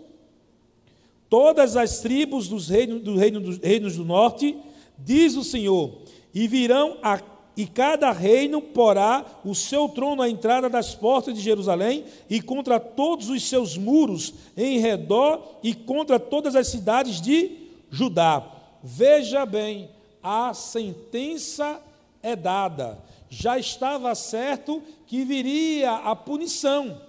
todas 1.30 1.76
as 1.76 2.00
tribos 2.00 2.48
dos 2.48 2.70
reinos, 2.70 3.02
do 3.02 3.16
reino, 3.16 3.40
dos 3.40 3.58
reinos 3.58 3.96
do 3.96 4.04
norte, 4.04 4.58
diz 4.98 5.36
o 5.36 5.44
Senhor, 5.44 6.02
e 6.34 6.48
virão 6.48 6.98
a, 7.02 7.22
e 7.60 7.68
cada 7.68 8.12
reino 8.12 8.62
porá 8.62 9.26
o 9.44 9.54
seu 9.54 9.90
trono 9.90 10.22
à 10.22 10.30
entrada 10.30 10.70
das 10.70 10.96
portas 10.96 11.34
de 11.34 11.42
Jerusalém 11.42 12.06
e 12.30 12.42
contra 12.42 12.80
todos 12.80 13.30
os 13.30 13.48
seus 13.48 13.78
muros 13.78 14.34
em 14.56 14.80
redor 14.80 15.60
e 15.62 15.74
contra 15.74 16.20
todas 16.20 16.56
as 16.56 16.68
cidades 16.68 17.20
de 17.20 17.52
Judá. 17.92 18.46
Veja 18.82 19.46
bem, 19.46 19.90
a 20.24 20.54
sentença 20.54 21.82
é 22.24 22.36
dada 22.36 22.98
já 23.30 23.60
estava 23.60 24.14
certo 24.16 24.82
que 25.06 25.24
viria 25.24 25.92
a 25.92 26.16
punição. 26.16 27.00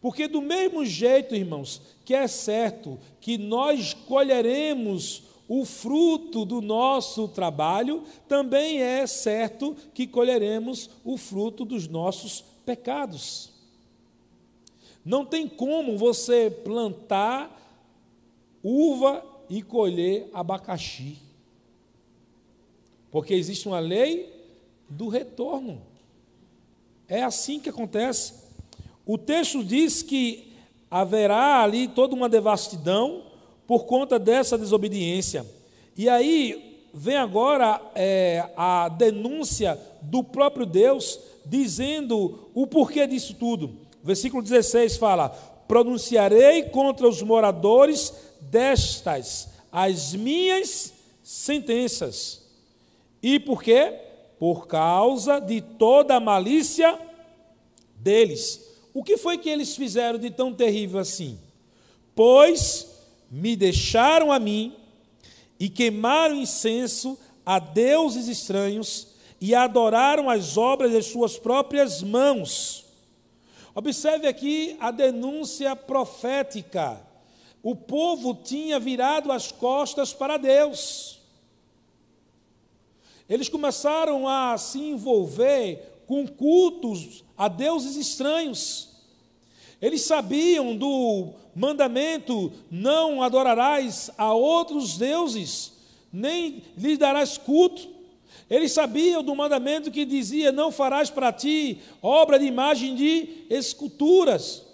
Porque, 0.00 0.28
do 0.28 0.40
mesmo 0.40 0.84
jeito, 0.84 1.34
irmãos, 1.34 1.82
que 2.04 2.14
é 2.14 2.28
certo 2.28 2.98
que 3.20 3.36
nós 3.36 3.92
colheremos 3.92 5.24
o 5.48 5.64
fruto 5.64 6.44
do 6.44 6.60
nosso 6.60 7.28
trabalho, 7.28 8.02
também 8.26 8.80
é 8.80 9.06
certo 9.06 9.76
que 9.94 10.06
colheremos 10.06 10.90
o 11.04 11.16
fruto 11.16 11.64
dos 11.64 11.86
nossos 11.86 12.44
pecados. 12.64 13.50
Não 15.04 15.24
tem 15.24 15.48
como 15.48 15.96
você 15.96 16.50
plantar 16.50 17.62
uva 18.62 19.24
e 19.48 19.62
colher 19.62 20.28
abacaxi. 20.32 21.18
Porque 23.12 23.32
existe 23.32 23.68
uma 23.68 23.78
lei 23.78 24.34
do 24.88 25.08
retorno. 25.08 25.80
É 27.08 27.22
assim 27.22 27.60
que 27.60 27.68
acontece. 27.68 28.34
O 29.06 29.16
texto 29.16 29.62
diz 29.62 30.02
que 30.02 30.52
haverá 30.90 31.62
ali 31.62 31.86
toda 31.86 32.14
uma 32.16 32.28
devastidão 32.28 33.25
por 33.66 33.84
conta 33.84 34.18
dessa 34.18 34.56
desobediência. 34.56 35.44
E 35.96 36.08
aí 36.08 36.86
vem 36.92 37.16
agora 37.16 37.80
é, 37.94 38.48
a 38.56 38.88
denúncia 38.88 39.78
do 40.02 40.22
próprio 40.22 40.64
Deus, 40.64 41.18
dizendo 41.44 42.48
o 42.54 42.66
porquê 42.66 43.06
disso 43.06 43.34
tudo. 43.34 43.74
Versículo 44.02 44.42
16 44.42 44.96
fala: 44.96 45.30
Pronunciarei 45.68 46.64
contra 46.64 47.08
os 47.08 47.22
moradores 47.22 48.12
destas 48.40 49.48
as 49.70 50.14
minhas 50.14 50.94
sentenças. 51.22 52.42
E 53.22 53.38
por 53.38 53.62
quê? 53.62 53.92
Por 54.38 54.66
causa 54.66 55.38
de 55.38 55.60
toda 55.60 56.14
a 56.14 56.20
malícia 56.20 56.98
deles. 57.96 58.58
O 58.94 59.04
que 59.04 59.18
foi 59.18 59.36
que 59.36 59.50
eles 59.50 59.76
fizeram 59.76 60.18
de 60.18 60.30
tão 60.30 60.54
terrível 60.54 60.98
assim? 60.98 61.38
Pois 62.14 62.95
me 63.36 63.54
deixaram 63.54 64.32
a 64.32 64.38
mim 64.38 64.74
e 65.60 65.68
queimaram 65.68 66.36
incenso 66.36 67.18
a 67.44 67.58
deuses 67.58 68.28
estranhos 68.28 69.08
e 69.38 69.54
adoraram 69.54 70.30
as 70.30 70.56
obras 70.56 70.90
das 70.90 71.04
suas 71.04 71.36
próprias 71.36 72.02
mãos. 72.02 72.86
Observe 73.74 74.26
aqui 74.26 74.78
a 74.80 74.90
denúncia 74.90 75.76
profética. 75.76 76.98
O 77.62 77.76
povo 77.76 78.34
tinha 78.34 78.80
virado 78.80 79.30
as 79.30 79.52
costas 79.52 80.14
para 80.14 80.38
Deus. 80.38 81.20
Eles 83.28 83.50
começaram 83.50 84.26
a 84.26 84.56
se 84.56 84.78
envolver 84.78 86.04
com 86.06 86.26
cultos 86.26 87.22
a 87.36 87.48
deuses 87.48 87.96
estranhos. 87.96 88.95
Eles 89.80 90.02
sabiam 90.02 90.76
do 90.76 91.30
mandamento: 91.54 92.52
não 92.70 93.22
adorarás 93.22 94.10
a 94.16 94.32
outros 94.32 94.96
deuses, 94.96 95.72
nem 96.12 96.62
lhes 96.76 96.98
darás 96.98 97.36
culto. 97.36 97.96
Eles 98.48 98.72
sabiam 98.72 99.22
do 99.22 99.34
mandamento 99.34 99.90
que 99.90 100.04
dizia: 100.04 100.52
não 100.52 100.70
farás 100.70 101.10
para 101.10 101.32
ti 101.32 101.78
obra 102.00 102.38
de 102.38 102.46
imagem 102.46 102.94
de 102.94 103.44
esculturas. 103.50 104.64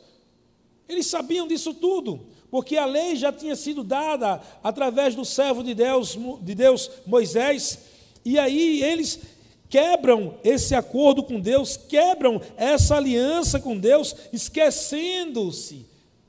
Eles 0.89 1.07
sabiam 1.07 1.47
disso 1.47 1.73
tudo, 1.73 2.21
porque 2.51 2.77
a 2.77 2.85
lei 2.85 3.17
já 3.17 3.33
tinha 3.33 3.57
sido 3.57 3.83
dada 3.83 4.43
através 4.63 5.15
do 5.15 5.25
servo 5.25 5.63
de 5.63 5.75
Deus, 5.75 6.19
de 6.43 6.55
Deus 6.55 6.91
Moisés, 7.07 7.79
e 8.25 8.39
aí 8.39 8.83
eles 8.83 9.21
quebram 9.73 10.35
esse 10.45 10.75
acordo 10.75 11.23
com 11.23 11.41
Deus, 11.41 11.79
quebram 11.79 12.43
essa 12.59 12.97
aliança 12.97 13.59
com 13.59 13.75
Deus, 13.75 14.15
esquecendo-se 14.31 15.87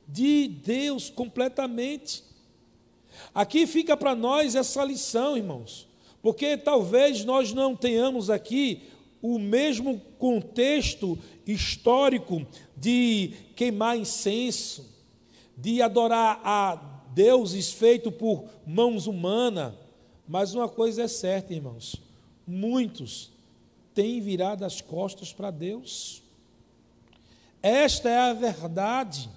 de 0.08 0.48
Deus 0.48 1.10
completamente. 1.10 2.24
Aqui 3.36 3.68
fica 3.68 3.98
para 3.98 4.16
nós 4.16 4.56
essa 4.56 4.82
lição, 4.86 5.36
irmãos, 5.36 5.86
porque 6.22 6.56
talvez 6.56 7.26
nós 7.26 7.52
não 7.52 7.76
tenhamos 7.76 8.30
aqui 8.30 8.84
o 9.22 9.38
mesmo 9.38 10.00
contexto 10.18 11.20
histórico 11.46 12.48
de 12.78 13.34
queimar 13.58 13.98
incenso, 13.98 14.90
de 15.58 15.82
adorar 15.82 16.40
a 16.46 16.76
deuses 17.14 17.74
feitos 17.74 18.13
por 18.13 18.46
mãos 18.65 19.06
humanas, 19.06 19.74
mas 20.26 20.56
uma 20.56 20.70
coisa 20.70 21.04
é 21.04 21.08
certa, 21.10 21.54
irmãos: 21.54 21.98
muitos 22.48 23.33
têm 23.93 24.19
virado 24.19 24.65
as 24.65 24.82
costas 24.82 25.32
para 25.34 25.51
Deus. 25.51 26.21
Esta 27.62 28.10
é 28.10 28.17
a 28.17 28.34
verdade. 28.34 29.29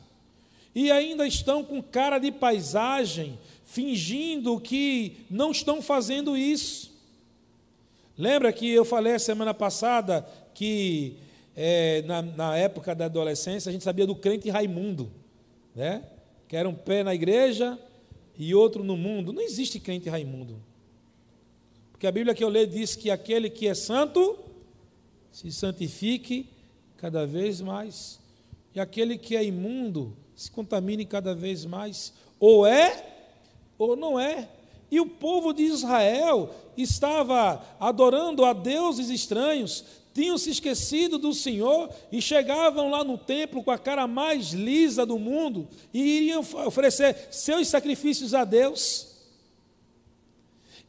E 0.75 0.91
ainda 0.91 1.27
estão 1.27 1.65
com 1.65 1.83
cara 1.83 2.19
de 2.19 2.31
paisagem, 2.31 3.39
fingindo 3.65 4.61
que 4.61 5.25
não 5.31 5.51
estão 5.51 5.81
fazendo 5.81 6.37
isso. 6.37 6.91
Lembra 8.19 8.53
que 8.53 8.71
eu 8.71 8.85
falei 8.85 9.19
semana 9.19 9.55
passada 9.55 10.27
que 10.55 11.17
é, 11.55 12.03
na, 12.03 12.23
na, 12.23 12.57
época 12.57 12.95
da 12.95 13.07
adolescência 13.07 13.69
a 13.69 13.73
gente 13.73 13.85
sabia 13.85 14.07
do 14.07 14.15
crente 14.15 14.49
Raimundo, 14.51 15.11
né? 15.75 16.03
que 16.49 16.57
era 16.57 16.69
um 16.69 16.75
pé 16.75 17.03
na 17.03 17.15
igreja 17.15 17.79
e 18.39 18.55
outro 18.55 18.83
no 18.83 18.97
mundo. 18.97 19.33
Não 19.33 19.43
existe 19.43 19.79
crente 19.79 20.09
Raimundo. 20.09 20.63
Porque 21.93 22.07
a 22.07 22.13
Bíblia 22.13 22.35
que 22.35 22.45
eu 22.45 22.49
leio 22.49 22.67
diz 22.67 22.95
que 22.95 23.11
aquele 23.11 23.49
que 23.49 23.67
é 23.67 23.75
santo 23.75 24.39
se 25.37 25.53
santifique 25.53 26.49
cada 26.97 27.27
vez 27.27 27.61
mais, 27.61 28.19
e 28.75 28.81
aquele 28.81 29.19
que 29.19 29.37
é 29.37 29.45
imundo 29.45 30.17
se 30.35 30.51
contamine 30.51 31.05
cada 31.05 31.35
vez 31.35 31.67
mais. 31.67 32.15
Ou 32.41 32.67
é, 32.67 33.05
ou 33.77 33.95
não 33.95 34.19
é. 34.19 34.49
E 34.91 34.99
o 34.99 35.07
povo 35.07 35.53
de 35.53 35.63
Israel 35.63 36.55
estava 36.75 37.63
adorando 37.79 38.47
a 38.47 38.55
deuses 38.55 39.11
estranhos, 39.11 39.85
tinham 40.15 40.39
se 40.39 40.49
esquecido 40.49 41.19
do 41.19 41.35
Senhor 41.35 41.91
e 42.11 42.23
chegavam 42.23 42.89
lá 42.89 43.05
no 43.05 43.19
templo 43.19 43.63
com 43.63 43.71
a 43.71 43.79
cara 43.79 44.07
mais 44.07 44.55
lisa 44.55 45.05
do 45.05 45.19
mundo 45.19 45.69
e 45.93 46.01
iriam 46.01 46.41
oferecer 46.67 47.29
seus 47.31 47.69
sacrifícios 47.69 48.33
a 48.33 48.43
Deus. 48.43 49.16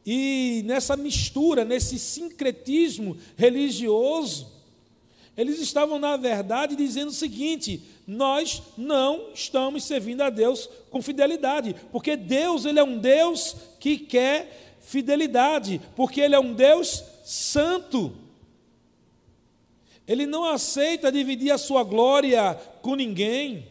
E 0.07 0.63
nessa 0.65 0.95
mistura, 0.95 1.65
nesse 1.65 1.99
sincretismo 1.99 3.17
religioso, 3.35 4.47
eles 5.35 5.59
estavam, 5.59 5.99
na 5.99 6.15
verdade, 6.15 6.77
dizendo 6.77 7.09
o 7.09 7.13
seguinte: 7.13 7.81
nós 8.07 8.63
não 8.77 9.31
estamos 9.33 9.83
servindo 9.83 10.21
a 10.21 10.29
Deus 10.29 10.69
com 10.89 11.01
fidelidade, 11.01 11.75
porque 11.91 12.15
Deus 12.15 12.63
ele 12.63 12.79
é 12.79 12.83
um 12.83 12.97
Deus 12.97 13.55
que 13.81 13.97
quer 13.97 14.77
fidelidade, 14.87 15.81
porque 15.97 16.21
Ele 16.21 16.33
é 16.33 16.39
um 16.39 16.53
Deus 16.53 17.03
santo. 17.25 18.15
Ele 20.07 20.25
não 20.25 20.45
aceita 20.45 21.11
dividir 21.11 21.51
a 21.51 21.57
sua 21.57 21.83
glória 21.83 22.57
com 22.81 22.95
ninguém. 22.95 23.67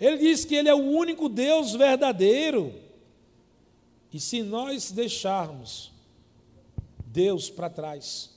Ele 0.00 0.16
diz 0.16 0.44
que 0.44 0.56
Ele 0.56 0.68
é 0.68 0.74
o 0.74 0.78
único 0.82 1.28
Deus 1.28 1.72
verdadeiro. 1.74 2.74
E 4.16 4.18
se 4.18 4.42
nós 4.42 4.90
deixarmos 4.90 5.92
Deus 7.04 7.50
para 7.50 7.68
trás 7.68 8.30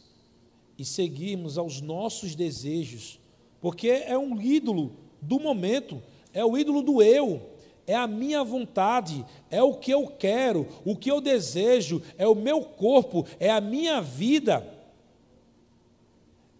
e 0.77 0.83
seguirmos 0.83 1.57
aos 1.57 1.79
nossos 1.79 2.35
desejos, 2.35 3.17
porque 3.61 3.87
é 3.87 4.17
um 4.17 4.41
ídolo 4.41 4.91
do 5.21 5.39
momento, 5.39 6.03
é 6.33 6.43
o 6.43 6.57
ídolo 6.57 6.81
do 6.81 7.01
eu, 7.01 7.41
é 7.87 7.95
a 7.95 8.07
minha 8.07 8.43
vontade, 8.43 9.25
é 9.49 9.63
o 9.63 9.73
que 9.73 9.89
eu 9.89 10.07
quero, 10.07 10.67
o 10.83 10.97
que 10.97 11.09
eu 11.09 11.21
desejo, 11.21 12.03
é 12.17 12.27
o 12.27 12.35
meu 12.35 12.59
corpo, 12.61 13.25
é 13.39 13.49
a 13.49 13.61
minha 13.61 14.01
vida. 14.01 14.67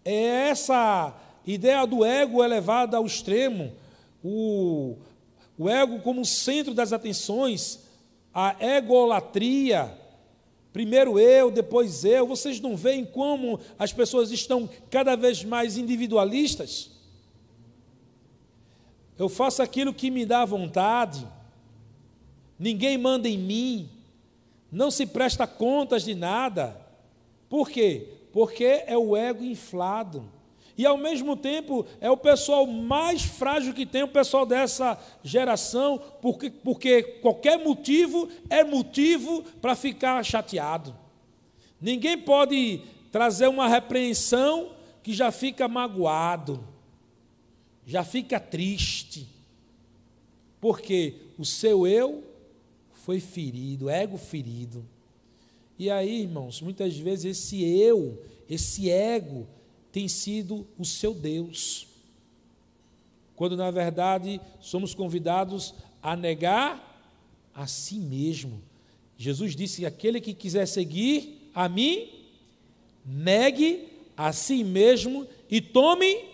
É 0.05 0.47
essa 0.47 1.13
ideia 1.45 1.85
do 1.85 2.05
ego 2.05 2.41
elevada 2.41 2.95
ao 2.95 3.05
extremo, 3.05 3.73
o, 4.23 4.95
o 5.57 5.67
ego 5.67 5.99
como 5.99 6.23
centro 6.23 6.73
das 6.73 6.93
atenções, 6.93 7.88
a 8.47 8.55
egolatria, 8.59 9.93
primeiro 10.71 11.19
eu, 11.19 11.51
depois 11.51 12.05
eu, 12.05 12.25
vocês 12.25 12.59
não 12.61 12.75
veem 12.77 13.03
como 13.03 13.59
as 13.77 13.91
pessoas 13.91 14.31
estão 14.31 14.69
cada 14.89 15.15
vez 15.15 15.43
mais 15.43 15.77
individualistas? 15.77 16.91
Eu 19.17 19.27
faço 19.27 19.61
aquilo 19.61 19.93
que 19.93 20.09
me 20.09 20.25
dá 20.25 20.45
vontade, 20.45 21.27
ninguém 22.57 22.97
manda 22.97 23.27
em 23.27 23.37
mim, 23.37 23.89
não 24.71 24.89
se 24.89 25.05
presta 25.05 25.45
contas 25.45 26.03
de 26.03 26.15
nada. 26.15 26.79
Por 27.49 27.69
quê? 27.69 28.07
Porque 28.31 28.63
é 28.63 28.97
o 28.97 29.17
ego 29.17 29.43
inflado 29.43 30.38
e 30.79 30.85
ao 30.85 30.97
mesmo 30.97 31.35
tempo 31.35 31.85
é 31.99 32.09
o 32.09 32.15
pessoal 32.15 32.65
mais 32.65 33.21
frágil 33.21 33.73
que 33.73 33.85
tem, 33.85 34.01
o 34.01 34.07
pessoal 34.07 34.45
dessa 34.45 34.97
geração, 35.21 36.01
porque, 36.21 36.49
porque 36.49 37.03
qualquer 37.03 37.59
motivo 37.59 38.29
é 38.49 38.63
motivo 38.63 39.43
para 39.61 39.75
ficar 39.75 40.23
chateado. 40.23 40.95
Ninguém 41.81 42.17
pode 42.17 42.81
trazer 43.11 43.49
uma 43.49 43.67
repreensão 43.67 44.71
que 45.03 45.11
já 45.11 45.33
fica 45.33 45.67
magoado, 45.67 46.65
já 47.85 48.05
fica 48.05 48.39
triste, 48.39 49.27
porque 50.61 51.15
o 51.37 51.43
seu 51.43 51.85
eu 51.85 52.23
foi 52.93 53.19
ferido, 53.19 53.89
ego 53.89 54.17
ferido. 54.17 54.87
E 55.77 55.89
aí, 55.89 56.21
irmãos, 56.21 56.61
muitas 56.61 56.95
vezes 56.97 57.37
esse 57.37 57.65
eu, 57.65 58.23
esse 58.47 58.89
ego, 58.89 59.45
tem 59.91 60.07
sido 60.07 60.67
o 60.77 60.85
seu 60.85 61.13
Deus. 61.13 61.87
Quando 63.35 63.55
na 63.55 63.71
verdade 63.71 64.39
somos 64.59 64.93
convidados 64.93 65.73
a 66.01 66.15
negar 66.15 66.85
a 67.53 67.67
si 67.67 67.95
mesmo. 67.95 68.61
Jesus 69.17 69.55
disse: 69.55 69.85
aquele 69.85 70.21
que 70.21 70.33
quiser 70.33 70.65
seguir 70.65 71.49
a 71.53 71.67
mim, 71.67 72.09
negue 73.05 73.87
a 74.15 74.31
si 74.31 74.63
mesmo 74.63 75.27
e 75.49 75.61
tome 75.61 76.25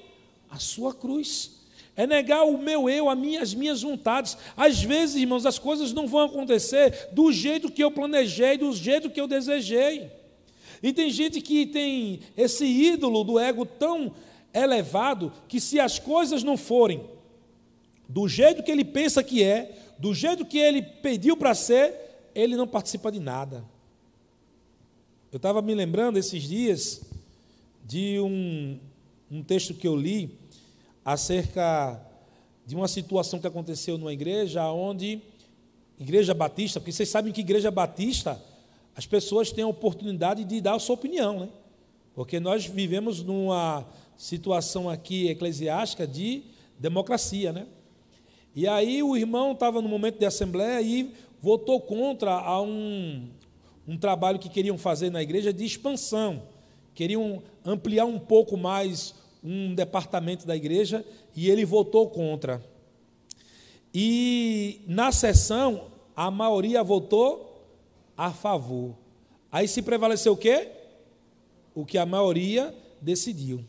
a 0.50 0.60
sua 0.60 0.94
cruz. 0.94 1.52
É 1.96 2.06
negar 2.06 2.44
o 2.44 2.58
meu 2.58 2.90
eu, 2.90 3.10
as 3.10 3.18
minhas, 3.18 3.44
as 3.44 3.54
minhas 3.54 3.82
vontades. 3.82 4.38
Às 4.58 4.84
vezes, 4.84 5.16
irmãos, 5.16 5.46
as 5.46 5.58
coisas 5.58 5.94
não 5.94 6.08
vão 6.08 6.26
acontecer 6.26 7.10
do 7.14 7.32
jeito 7.32 7.72
que 7.72 7.84
eu 7.84 7.90
planejei, 7.90 8.58
do 8.58 8.74
jeito 8.74 9.10
que 9.10 9.22
eu 9.22 9.28
desejei. 9.28 10.12
E 10.82 10.94
tem 10.94 11.10
gente 11.10 11.42
que 11.42 11.66
tem 11.66 12.20
esse 12.36 12.66
ídolo 12.66 13.24
do 13.24 13.40
ego 13.40 13.66
tão 13.66 14.14
elevado 14.54 15.32
que 15.48 15.60
se 15.60 15.80
as 15.80 16.00
coisas 16.00 16.44
não 16.44 16.58
forem 16.58 17.04
do 18.08 18.28
jeito 18.28 18.64
que 18.64 18.72
ele 18.72 18.86
pensa 18.86 19.24
que 19.24 19.44
é, 19.44 19.78
do 19.98 20.14
jeito 20.14 20.46
que 20.46 20.58
ele 20.58 20.82
pediu 20.82 21.36
para 21.36 21.56
ser, 21.56 22.30
ele 22.34 22.56
não 22.56 22.68
participa 22.68 23.12
de 23.12 23.20
nada. 23.20 23.66
Eu 25.32 25.38
estava 25.38 25.62
me 25.62 25.74
lembrando 25.74 26.18
esses 26.18 26.44
dias 26.44 27.02
de 27.84 28.20
um, 28.20 28.80
um 29.30 29.44
texto 29.44 29.74
que 29.74 29.88
eu 29.88 29.96
li 29.96 30.38
acerca 31.04 32.02
de 32.66 32.76
uma 32.76 32.88
situação 32.88 33.40
que 33.40 33.48
aconteceu 33.48 33.98
numa 33.98 34.14
igreja 34.14 34.70
onde 34.72 35.22
igreja 36.00 36.34
batista, 36.34 36.80
porque 36.80 36.92
vocês 36.92 37.10
sabem 37.10 37.32
que 37.32 37.42
igreja 37.42 37.72
batista 37.72 38.42
as 38.96 39.06
pessoas 39.06 39.52
têm 39.52 39.64
a 39.64 39.68
oportunidade 39.68 40.44
de 40.44 40.62
dar 40.62 40.76
a 40.76 40.80
sua 40.80 40.96
opinião, 40.96 41.40
né? 41.42 41.50
Porque 42.14 42.40
nós 42.40 42.66
vivemos 42.66 43.22
numa 43.22 43.86
situação 44.18 44.90
aqui 44.90 45.28
eclesiástica 45.28 46.08
de 46.08 46.44
democracia, 46.80 47.52
né? 47.52 47.68
E 48.56 48.66
aí 48.68 49.04
o 49.04 49.18
irmão 49.18 49.52
estava 49.52 49.82
no 49.82 49.90
momento 49.90 50.18
de 50.18 50.26
assembleia 50.26 50.82
e 50.82 51.12
votou 51.42 51.82
contra 51.82 52.32
a 52.32 52.62
um, 52.62 53.28
um 53.86 53.98
trabalho 53.98 54.40
que 54.40 54.48
queriam 54.48 54.78
fazer 54.78 55.10
na 55.10 55.22
igreja 55.22 55.52
de 55.52 55.66
expansão. 55.66 56.44
Queriam 56.94 57.44
ampliar 57.66 58.06
um 58.06 58.18
pouco 58.18 58.56
mais 58.56 59.14
um 59.44 59.76
departamento 59.76 60.48
da 60.48 60.56
igreja 60.56 61.06
e 61.36 61.50
ele 61.50 61.66
votou 61.66 62.10
contra. 62.10 62.64
E 63.94 64.82
na 64.88 65.12
sessão, 65.12 65.88
a 66.16 66.32
maioria 66.32 66.82
votou 66.82 67.55
a 68.18 68.32
favor. 68.32 68.96
Aí 69.52 69.68
se 69.68 69.82
prevaleceu 69.82 70.34
o 70.34 70.38
quê? 70.38 70.70
O 71.74 71.86
que 71.86 71.98
a 71.98 72.06
maioria 72.06 72.74
decidiu. 73.02 73.64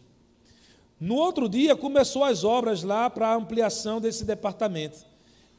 No 0.98 1.16
outro 1.16 1.48
dia, 1.48 1.76
começou 1.76 2.24
as 2.24 2.42
obras 2.42 2.82
lá 2.82 3.10
para 3.10 3.28
a 3.28 3.34
ampliação 3.34 4.00
desse 4.00 4.24
departamento. 4.24 5.04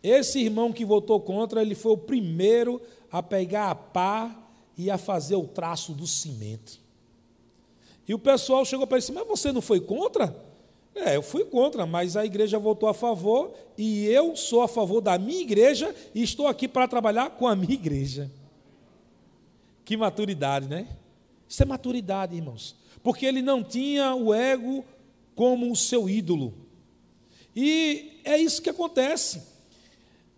Esse 0.01 0.39
irmão 0.39 0.71
que 0.71 0.85
votou 0.85 1.19
contra, 1.19 1.61
ele 1.61 1.75
foi 1.75 1.91
o 1.91 1.97
primeiro 1.97 2.81
a 3.11 3.21
pegar 3.21 3.69
a 3.69 3.75
pá 3.75 4.35
e 4.77 4.89
a 4.89 4.97
fazer 4.97 5.35
o 5.35 5.47
traço 5.47 5.93
do 5.93 6.07
cimento. 6.07 6.79
E 8.07 8.13
o 8.13 8.19
pessoal 8.19 8.63
chegou 8.63 8.87
para 8.87 8.97
ele 8.97 9.03
e 9.03 9.07
disse: 9.07 9.11
Mas 9.11 9.27
você 9.27 9.51
não 9.51 9.61
foi 9.61 9.79
contra? 9.79 10.35
É, 10.95 11.15
eu 11.15 11.21
fui 11.21 11.45
contra, 11.45 11.85
mas 11.85 12.17
a 12.17 12.25
igreja 12.25 12.57
votou 12.57 12.89
a 12.89 12.93
favor 12.93 13.53
e 13.77 14.05
eu 14.07 14.35
sou 14.35 14.63
a 14.63 14.67
favor 14.67 14.99
da 14.99 15.17
minha 15.17 15.41
igreja 15.41 15.93
e 16.15 16.23
estou 16.23 16.47
aqui 16.47 16.67
para 16.67 16.87
trabalhar 16.87 17.29
com 17.31 17.47
a 17.47 17.55
minha 17.55 17.73
igreja. 17.73 18.31
Que 19.87 19.95
maturidade, 19.95 20.67
né? 20.67 20.85
Isso 21.47 21.63
é 21.63 21.65
maturidade, 21.65 22.35
irmãos. 22.35 22.75
Porque 23.01 23.25
ele 23.25 23.41
não 23.41 23.63
tinha 23.63 24.13
o 24.13 24.33
ego 24.33 24.83
como 25.33 25.71
o 25.71 25.77
seu 25.77 26.09
ídolo. 26.09 26.53
E 27.55 28.19
é 28.25 28.37
isso 28.37 28.61
que 28.61 28.69
acontece. 28.69 29.41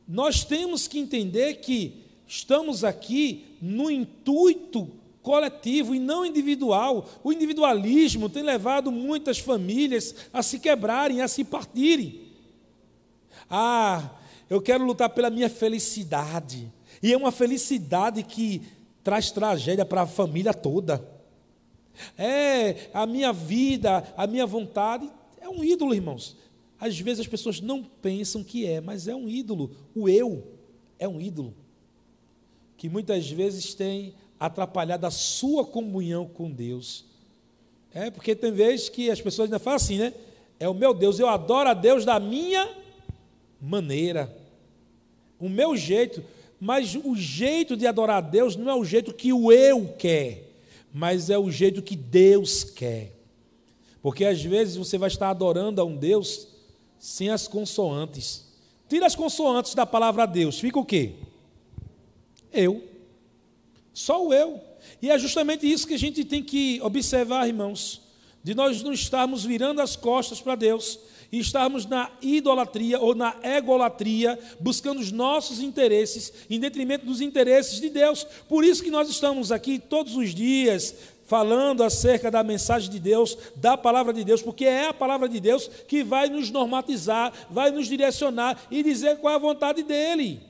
Nós 0.07 0.43
temos 0.43 0.87
que 0.87 0.99
entender 0.99 1.55
que 1.55 2.03
estamos 2.27 2.83
aqui 2.83 3.57
no 3.59 3.89
intuito 3.89 4.87
coletivo 5.23 5.95
e 5.95 5.99
não 5.99 6.23
individual. 6.23 7.09
O 7.23 7.33
individualismo 7.33 8.29
tem 8.29 8.43
levado 8.43 8.91
muitas 8.91 9.39
famílias 9.39 10.13
a 10.31 10.43
se 10.43 10.59
quebrarem, 10.59 11.21
a 11.21 11.27
se 11.27 11.43
partirem. 11.43 12.21
Ah, 13.49 14.11
eu 14.47 14.61
quero 14.61 14.85
lutar 14.85 15.09
pela 15.09 15.31
minha 15.31 15.49
felicidade. 15.49 16.71
E 17.01 17.11
é 17.11 17.17
uma 17.17 17.31
felicidade 17.31 18.21
que 18.21 18.61
traz 19.09 19.31
tragédia 19.31 19.83
para 19.83 20.03
a 20.03 20.05
família 20.05 20.53
toda. 20.53 21.03
É 22.15 22.91
a 22.93 23.07
minha 23.07 23.33
vida, 23.33 24.03
a 24.15 24.27
minha 24.27 24.45
vontade. 24.45 25.09
É 25.41 25.49
um 25.49 25.63
ídolo, 25.63 25.95
irmãos. 25.95 26.37
Às 26.79 26.99
vezes 26.99 27.21
as 27.21 27.27
pessoas 27.27 27.59
não 27.59 27.83
pensam 27.83 28.43
que 28.43 28.67
é, 28.67 28.79
mas 28.79 29.07
é 29.07 29.15
um 29.15 29.27
ídolo. 29.27 29.71
O 29.95 30.07
eu 30.07 30.43
é 30.99 31.07
um 31.07 31.19
ídolo. 31.19 31.55
Que 32.77 32.87
muitas 32.87 33.27
vezes 33.31 33.73
tem 33.73 34.13
atrapalhado 34.39 35.07
a 35.07 35.11
sua 35.11 35.65
comunhão 35.65 36.27
com 36.27 36.51
Deus. 36.51 37.03
É, 37.91 38.11
porque 38.11 38.35
tem 38.35 38.51
vezes 38.51 38.89
que 38.89 39.09
as 39.09 39.19
pessoas 39.19 39.47
ainda 39.47 39.57
falam 39.57 39.77
assim, 39.77 39.97
né? 39.97 40.13
É 40.59 40.69
o 40.69 40.73
meu 40.75 40.93
Deus, 40.93 41.19
eu 41.19 41.27
adoro 41.27 41.67
a 41.67 41.73
Deus 41.73 42.05
da 42.05 42.19
minha 42.19 42.69
maneira, 43.59 44.31
o 45.39 45.49
meu 45.49 45.75
jeito, 45.75 46.23
mas 46.59 46.95
o 46.95 47.15
jeito 47.15 47.77
de 47.77 47.87
adorar 47.87 48.17
a 48.17 48.21
Deus 48.21 48.55
não 48.55 48.69
é 48.69 48.75
o 48.75 48.83
jeito 48.83 49.13
que 49.13 49.31
o 49.31 49.51
eu 49.51 49.93
quer, 49.97 50.51
mas 50.93 51.29
é 51.29 51.37
o 51.37 51.49
jeito 51.49 51.81
que 51.81 51.95
Deus 51.95 52.63
quer. 52.63 53.15
Porque 54.01 54.25
às 54.25 54.41
vezes 54.43 54.75
você 54.75 54.97
vai 54.97 55.07
estar 55.07 55.29
adorando 55.29 55.79
a 55.79 55.85
um 55.85 55.95
Deus 55.95 56.47
sem 56.97 57.29
as 57.29 57.47
consoantes. 57.47 58.45
Tira 58.89 59.05
as 59.05 59.15
consoantes 59.15 59.73
da 59.73 59.85
palavra 59.85 60.25
Deus, 60.25 60.59
fica 60.59 60.79
o 60.79 60.85
quê? 60.85 61.13
Eu. 62.51 62.83
Só 63.93 64.25
o 64.25 64.33
eu. 64.33 64.59
E 65.01 65.09
é 65.09 65.17
justamente 65.17 65.69
isso 65.69 65.87
que 65.87 65.93
a 65.93 65.99
gente 65.99 66.25
tem 66.25 66.43
que 66.43 66.81
observar, 66.81 67.47
irmãos, 67.47 68.01
de 68.43 68.53
nós 68.53 68.81
não 68.81 68.91
estarmos 68.91 69.45
virando 69.45 69.81
as 69.81 69.95
costas 69.95 70.41
para 70.41 70.55
Deus 70.55 70.99
e 71.31 71.39
estarmos 71.39 71.85
na 71.85 72.09
idolatria 72.21 72.99
ou 72.99 73.13
na 73.13 73.35
egolatria, 73.43 74.39
buscando 74.59 74.99
os 74.99 75.11
nossos 75.11 75.59
interesses 75.59 76.33
em 76.49 76.59
detrimento 76.59 77.05
dos 77.05 77.21
interesses 77.21 77.79
de 77.79 77.89
Deus. 77.89 78.23
Por 78.47 78.63
isso 78.63 78.83
que 78.83 78.91
nós 78.91 79.09
estamos 79.09 79.51
aqui 79.51 79.77
todos 79.77 80.15
os 80.15 80.33
dias 80.33 80.95
falando 81.29 81.83
acerca 81.83 82.31
da 82.31 82.43
mensagem 82.43 82.89
de 82.89 82.99
Deus, 82.99 83.37
da 83.55 83.77
palavra 83.77 84.11
de 84.11 84.23
Deus, 84.23 84.41
porque 84.41 84.65
é 84.65 84.87
a 84.87 84.93
palavra 84.93 85.29
de 85.29 85.39
Deus 85.39 85.67
que 85.87 86.03
vai 86.03 86.27
nos 86.27 86.49
normatizar, 86.49 87.31
vai 87.51 87.69
nos 87.69 87.87
direcionar 87.87 88.59
e 88.71 88.81
dizer 88.81 89.17
qual 89.17 89.33
é 89.33 89.35
a 89.35 89.39
vontade 89.39 89.83
dele. 89.83 90.41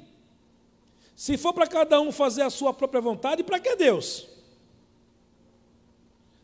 Se 1.13 1.35
for 1.35 1.51
para 1.51 1.67
cada 1.67 1.99
um 1.99 2.13
fazer 2.13 2.43
a 2.43 2.49
sua 2.49 2.73
própria 2.73 3.01
vontade, 3.01 3.43
para 3.43 3.59
que 3.59 3.75
Deus? 3.75 4.25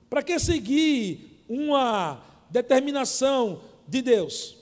Para 0.09 0.21
que 0.21 0.37
seguir 0.37 1.41
uma 1.47 2.21
determinação 2.49 3.61
de 3.87 4.01
Deus? 4.01 4.55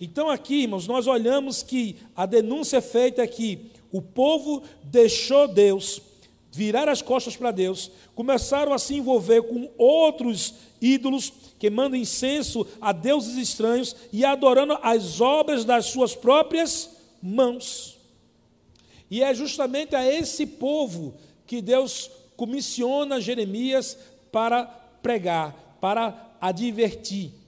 Então, 0.00 0.28
aqui, 0.28 0.62
irmãos, 0.62 0.86
nós 0.86 1.06
olhamos 1.06 1.62
que 1.62 1.96
a 2.16 2.26
denúncia 2.26 2.78
é 2.78 2.80
feita 2.80 3.22
aqui: 3.22 3.70
o 3.92 4.02
povo 4.02 4.62
deixou 4.82 5.46
Deus, 5.46 6.02
virar 6.50 6.88
as 6.88 7.00
costas 7.00 7.36
para 7.36 7.50
Deus, 7.50 7.90
começaram 8.14 8.72
a 8.72 8.78
se 8.78 8.96
envolver 8.96 9.42
com 9.42 9.70
outros 9.78 10.54
ídolos, 10.80 11.32
queimando 11.58 11.94
incenso 11.94 12.66
a 12.80 12.90
deuses 12.90 13.36
estranhos 13.36 13.94
e 14.12 14.24
adorando 14.24 14.76
as 14.82 15.20
obras 15.20 15.64
das 15.64 15.86
suas 15.86 16.16
próprias 16.16 16.90
mãos. 17.22 17.96
E 19.08 19.22
é 19.22 19.32
justamente 19.32 19.94
a 19.94 20.04
esse 20.10 20.46
povo 20.46 21.14
que 21.46 21.62
Deus 21.62 22.10
comissiona 22.36 23.20
Jeremias 23.20 23.96
para 24.32 24.64
pregar, 25.02 25.76
para 25.80 26.34
advertir. 26.40 27.41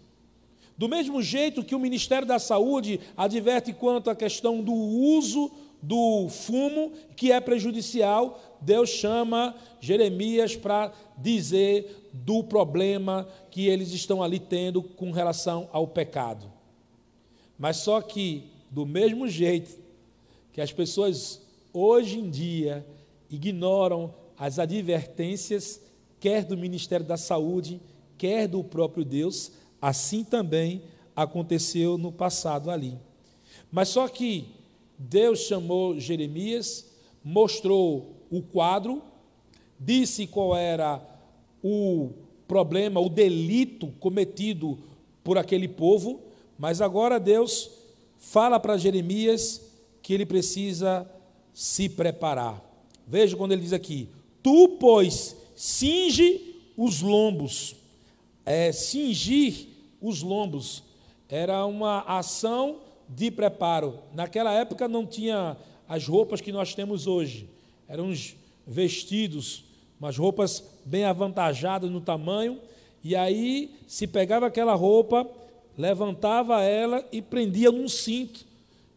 Do 0.76 0.88
mesmo 0.88 1.22
jeito 1.22 1.62
que 1.62 1.74
o 1.74 1.78
Ministério 1.78 2.26
da 2.26 2.38
Saúde 2.38 3.00
adverte 3.16 3.72
quanto 3.72 4.10
à 4.10 4.16
questão 4.16 4.62
do 4.62 4.72
uso 4.72 5.50
do 5.80 6.28
fumo, 6.28 6.92
que 7.14 7.30
é 7.30 7.38
prejudicial, 7.40 8.40
Deus 8.60 8.88
chama 8.88 9.54
Jeremias 9.80 10.56
para 10.56 10.92
dizer 11.18 12.08
do 12.12 12.42
problema 12.42 13.28
que 13.50 13.68
eles 13.68 13.92
estão 13.92 14.22
ali 14.22 14.38
tendo 14.38 14.82
com 14.82 15.10
relação 15.10 15.68
ao 15.72 15.86
pecado. 15.86 16.50
Mas 17.58 17.76
só 17.78 18.00
que, 18.00 18.44
do 18.70 18.86
mesmo 18.86 19.28
jeito 19.28 19.78
que 20.52 20.60
as 20.60 20.72
pessoas 20.72 21.42
hoje 21.72 22.18
em 22.18 22.30
dia 22.30 22.84
ignoram 23.30 24.14
as 24.38 24.58
advertências, 24.58 25.80
quer 26.18 26.44
do 26.44 26.56
Ministério 26.56 27.04
da 27.04 27.16
Saúde, 27.16 27.80
quer 28.16 28.48
do 28.48 28.64
próprio 28.64 29.04
Deus, 29.04 29.52
assim 29.84 30.24
também 30.24 30.80
aconteceu 31.14 31.98
no 31.98 32.10
passado 32.10 32.70
ali. 32.70 32.96
Mas 33.70 33.90
só 33.90 34.08
que 34.08 34.46
Deus 34.98 35.40
chamou 35.40 36.00
Jeremias 36.00 36.90
mostrou 37.22 38.16
o 38.30 38.40
quadro, 38.40 39.02
disse 39.78 40.26
qual 40.26 40.56
era 40.56 41.02
o 41.62 42.08
problema, 42.48 42.98
o 42.98 43.10
delito 43.10 43.88
cometido 44.00 44.78
por 45.22 45.36
aquele 45.36 45.68
povo, 45.68 46.22
mas 46.58 46.80
agora 46.80 47.20
Deus 47.20 47.70
fala 48.16 48.58
para 48.58 48.78
Jeremias 48.78 49.60
que 50.02 50.14
ele 50.14 50.24
precisa 50.24 51.06
se 51.52 51.90
preparar. 51.90 52.62
Veja 53.06 53.36
quando 53.36 53.52
ele 53.52 53.60
diz 53.60 53.74
aqui: 53.74 54.08
Tu, 54.42 54.78
pois, 54.80 55.36
cinge 55.54 56.56
os 56.74 57.02
lombos. 57.02 57.76
É, 58.46 58.72
cingir 58.72 59.73
os 60.04 60.22
lombos 60.22 60.84
era 61.28 61.64
uma 61.64 62.00
ação 62.00 62.76
de 63.08 63.30
preparo. 63.30 63.98
Naquela 64.12 64.52
época 64.52 64.86
não 64.86 65.06
tinha 65.06 65.56
as 65.88 66.06
roupas 66.06 66.40
que 66.40 66.52
nós 66.52 66.74
temos 66.74 67.06
hoje. 67.06 67.48
Eram 67.88 68.08
uns 68.08 68.36
vestidos, 68.66 69.64
umas 69.98 70.16
roupas 70.16 70.62
bem 70.84 71.04
avantajadas 71.04 71.90
no 71.90 72.00
tamanho, 72.00 72.60
e 73.02 73.16
aí 73.16 73.74
se 73.86 74.06
pegava 74.06 74.46
aquela 74.46 74.74
roupa, 74.74 75.26
levantava 75.76 76.62
ela 76.62 77.04
e 77.10 77.22
prendia 77.22 77.72
num 77.72 77.88
cinto 77.88 78.46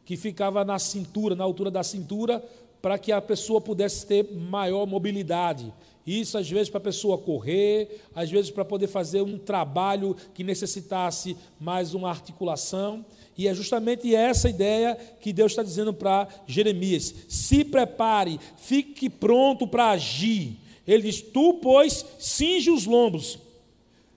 que 0.06 0.15
ficava 0.15 0.63
na 0.63 0.80
cintura, 0.80 1.36
na 1.36 1.43
altura 1.43 1.72
da 1.72 1.84
cintura, 1.84 2.43
para 2.82 2.98
que 2.98 3.12
a 3.12 3.22
pessoa 3.22 3.60
pudesse 3.60 4.06
ter 4.06 4.32
maior 4.34 4.86
mobilidade. 4.86 5.74
Isso 6.08 6.38
às 6.38 6.50
vezes 6.50 6.70
para 6.70 6.78
a 6.78 6.82
pessoa 6.82 7.17
correr, 7.17 8.00
às 8.15 8.32
vezes 8.32 8.50
para 8.50 8.63
poder 8.63 8.88
fazer 8.88 9.22
um 9.22 9.38
trabalho 9.38 10.15
que 10.34 10.41
necessitasse 10.41 11.36
mais 11.60 11.93
uma 11.93 12.10
articulação. 12.10 13.06
E 13.38 13.46
é 13.46 13.54
justamente 13.54 14.15
essa 14.15 14.50
ideia 14.50 14.96
que 15.20 15.34
Deus 15.34 15.52
está 15.52 15.62
dizendo 15.62 15.93
para 15.93 16.30
Jeremias: 16.48 17.13
se 17.28 17.65
prepare, 17.65 18.39
fique 18.56 19.10
pronto 19.10 19.67
para 19.67 19.89
agir. 19.91 20.56
Ele 20.88 21.04
diz: 21.04 21.22
Tu, 21.22 21.56
pois, 21.56 22.06
cinge 22.17 22.72
os 22.72 22.86
lombos, 22.86 23.38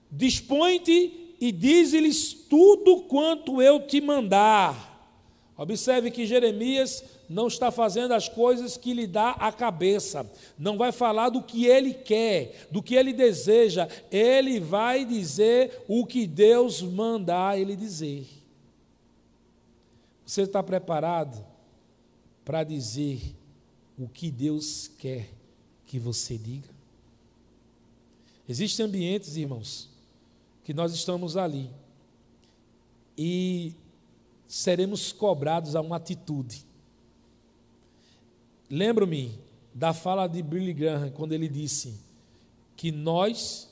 dispõe-te 0.09 1.35
e 1.41 1.51
dize-lhes 1.51 2.33
tudo 2.33 3.01
quanto 3.01 3.61
eu 3.61 3.85
te 3.85 3.99
mandar. 3.99 4.89
Observe 5.57 6.09
que 6.09 6.25
Jeremias 6.25 7.03
não 7.31 7.47
está 7.47 7.71
fazendo 7.71 8.13
as 8.13 8.27
coisas 8.27 8.75
que 8.75 8.93
lhe 8.93 9.07
dá 9.07 9.31
a 9.31 9.51
cabeça, 9.51 10.29
não 10.59 10.77
vai 10.77 10.91
falar 10.91 11.29
do 11.29 11.41
que 11.41 11.65
ele 11.65 11.93
quer, 11.93 12.67
do 12.69 12.83
que 12.83 12.95
ele 12.95 13.13
deseja, 13.13 13.87
ele 14.11 14.59
vai 14.59 15.05
dizer 15.05 15.83
o 15.87 16.05
que 16.05 16.27
Deus 16.27 16.81
mandar 16.81 17.57
ele 17.57 17.75
dizer. 17.75 18.27
Você 20.25 20.41
está 20.41 20.61
preparado 20.61 21.43
para 22.43 22.63
dizer 22.63 23.35
o 23.97 24.07
que 24.07 24.29
Deus 24.29 24.89
quer 24.97 25.29
que 25.85 25.97
você 25.97 26.37
diga? 26.37 26.69
Existem 28.47 28.85
ambientes, 28.85 29.37
irmãos, 29.37 29.89
que 30.63 30.73
nós 30.73 30.93
estamos 30.93 31.37
ali 31.37 31.69
e 33.17 33.73
seremos 34.47 35.13
cobrados 35.13 35.75
a 35.75 35.81
uma 35.81 35.95
atitude. 35.95 36.65
Lembro-me 38.71 39.37
da 39.73 39.93
fala 39.93 40.25
de 40.25 40.41
Billy 40.41 40.73
Graham 40.73 41.11
quando 41.11 41.33
ele 41.33 41.47
disse 41.47 41.99
que 42.75 42.91
nós 42.91 43.69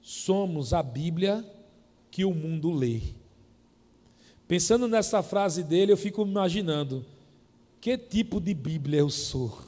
somos 0.00 0.72
a 0.72 0.82
Bíblia 0.82 1.44
que 2.10 2.24
o 2.24 2.34
mundo 2.34 2.72
lê. 2.72 3.02
Pensando 4.48 4.88
nessa 4.88 5.22
frase 5.22 5.62
dele, 5.62 5.92
eu 5.92 5.96
fico 5.96 6.22
imaginando 6.22 7.04
que 7.80 7.98
tipo 7.98 8.40
de 8.40 8.54
Bíblia 8.54 9.00
eu 9.00 9.10
sou. 9.10 9.58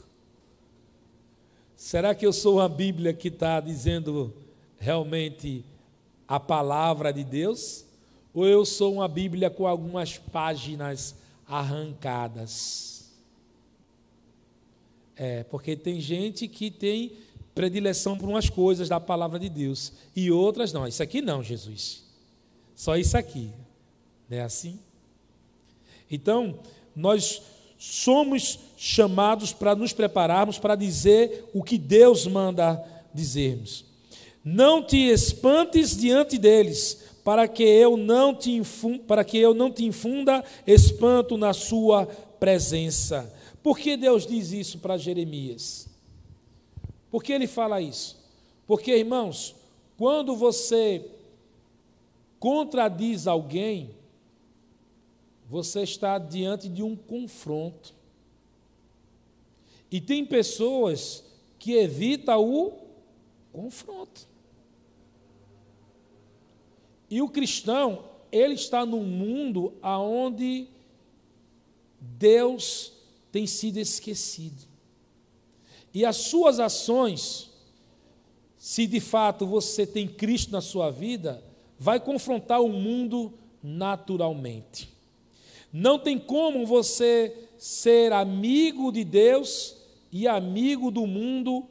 Será 1.77 2.14
que 2.14 2.27
eu 2.27 2.33
sou 2.33 2.57
uma 2.57 2.69
Bíblia 2.69 3.12
que 3.12 3.29
está 3.29 3.61
dizendo 3.61 4.35
realmente 4.79 5.62
a 6.27 6.40
palavra 6.40 7.12
de 7.12 7.23
Deus? 7.23 7.87
ou 8.37 8.47
eu 8.47 8.66
sou 8.66 8.92
uma 8.92 9.09
Bíblia 9.09 9.49
com 9.49 9.66
algumas 9.66 10.19
páginas 10.19 11.16
arrancadas? 11.49 12.96
É, 15.17 15.45
porque 15.45 15.75
tem 15.75 16.01
gente 16.01 16.47
que 16.47 16.71
tem 16.71 17.13
predileção 17.55 18.19
por 18.19 18.29
umas 18.29 18.51
coisas 18.51 18.89
da 18.89 19.01
palavra 19.01 19.39
de 19.39 19.49
Deus 19.49 19.93
e 20.15 20.31
outras 20.31 20.73
não. 20.73 20.87
Isso 20.87 21.03
aqui 21.03 21.23
não, 21.23 21.43
Jesus. 21.43 22.05
Só 22.75 22.97
isso 22.97 23.17
aqui. 23.17 23.51
Não 24.29 24.37
é 24.37 24.43
assim? 24.43 24.79
Então, 26.11 26.59
nós 26.95 27.43
somos 27.79 28.59
chamados 28.77 29.53
para 29.53 29.75
nos 29.75 29.93
prepararmos 29.93 30.59
para 30.59 30.77
dizer 30.77 31.49
o 31.55 31.63
que 31.63 31.79
Deus 31.79 32.27
manda 32.27 32.83
dizermos. 33.13 33.85
Não 34.45 34.83
te 34.83 34.97
espantes 35.09 35.97
diante 35.97 36.39
deles, 36.39 37.03
para 37.25 37.49
que 37.49 37.65
eu 37.65 37.97
não 37.97 38.35
te 38.35 38.53
infunda, 38.53 39.03
para 39.05 39.25
que 39.25 39.39
eu 39.39 39.53
não 39.53 39.71
te 39.73 39.85
infunda 39.85 40.45
espanto 40.67 41.37
na 41.37 41.53
sua 41.53 42.07
presença. 42.39 43.35
Por 43.67 43.81
que 43.81 43.97
Deus 43.97 44.25
diz 44.25 44.53
isso 44.53 44.79
para 44.79 44.97
Jeremias? 44.97 45.89
Por 47.11 47.21
que 47.21 47.33
ele 47.33 47.49
fala 47.49 47.81
isso? 47.81 48.17
Porque, 48.65 48.97
irmãos, 48.97 49.57
quando 49.99 50.37
você 50.37 51.11
contradiz 52.39 53.27
alguém, 53.27 53.91
você 55.49 55.83
está 55.83 56.17
diante 56.17 56.69
de 56.69 56.81
um 56.81 56.95
confronto. 56.95 57.93
E 59.91 60.01
tem 60.01 60.25
pessoas 60.25 61.25
que 61.59 61.73
evitam 61.73 62.49
o 62.49 62.73
confronto. 63.53 64.29
E 67.11 67.21
o 67.21 67.29
cristão, 67.29 68.05
ele 68.31 68.55
está 68.55 68.87
num 68.87 69.03
mundo 69.03 69.75
aonde 69.83 70.69
Deus 72.01 72.96
tem 73.37 73.46
sido 73.46 73.77
esquecido. 73.77 74.62
E 75.92 76.07
as 76.07 76.16
suas 76.16 76.59
ações, 76.59 77.51
se 78.57 78.87
de 78.87 78.99
fato 78.99 79.46
você 79.46 79.87
tem 79.87 80.09
Cristo 80.09 80.51
na 80.53 80.62
sua 80.62 80.90
vida, 80.90 81.44
vai 81.79 82.01
confrontar 82.01 82.62
o 82.62 82.70
mundo 82.70 83.35
naturalmente. 83.62 84.88
Não 85.70 85.99
tem 85.99 86.18
como 86.18 86.64
você 86.64 87.51
ser 87.59 88.11
amigo 88.11 88.90
de 88.90 89.05
Deus 89.05 89.77
e 90.11 90.27
amigo 90.27 90.90
do 90.90 91.07
mundo 91.07 91.66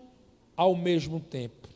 ao 0.55 0.75
mesmo 0.75 1.19
tempo. 1.19 1.67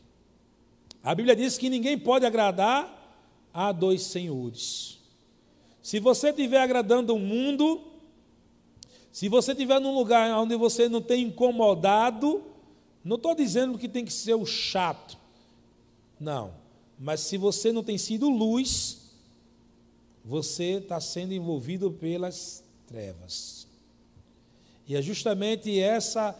A 1.02 1.16
Bíblia 1.16 1.34
diz 1.34 1.58
que 1.58 1.68
ninguém 1.68 1.98
pode 1.98 2.24
agradar 2.24 3.18
há 3.52 3.72
dois 3.72 4.02
senhores. 4.02 5.00
Se 5.82 5.98
você 5.98 6.28
estiver 6.28 6.60
agradando 6.60 7.12
o 7.12 7.18
mundo, 7.18 7.89
se 9.12 9.28
você 9.28 9.52
estiver 9.52 9.80
num 9.80 9.94
lugar 9.94 10.30
onde 10.38 10.56
você 10.56 10.88
não 10.88 11.02
tem 11.02 11.24
incomodado, 11.24 12.42
não 13.04 13.16
estou 13.16 13.34
dizendo 13.34 13.78
que 13.78 13.88
tem 13.88 14.04
que 14.04 14.12
ser 14.12 14.34
o 14.34 14.46
chato, 14.46 15.18
não, 16.18 16.52
mas 16.98 17.20
se 17.20 17.36
você 17.36 17.72
não 17.72 17.82
tem 17.82 17.96
sido 17.96 18.28
luz, 18.28 19.00
você 20.24 20.74
está 20.74 21.00
sendo 21.00 21.32
envolvido 21.32 21.90
pelas 21.90 22.62
trevas. 22.86 23.66
E 24.86 24.94
é 24.94 25.02
justamente 25.02 25.78
essa 25.78 26.36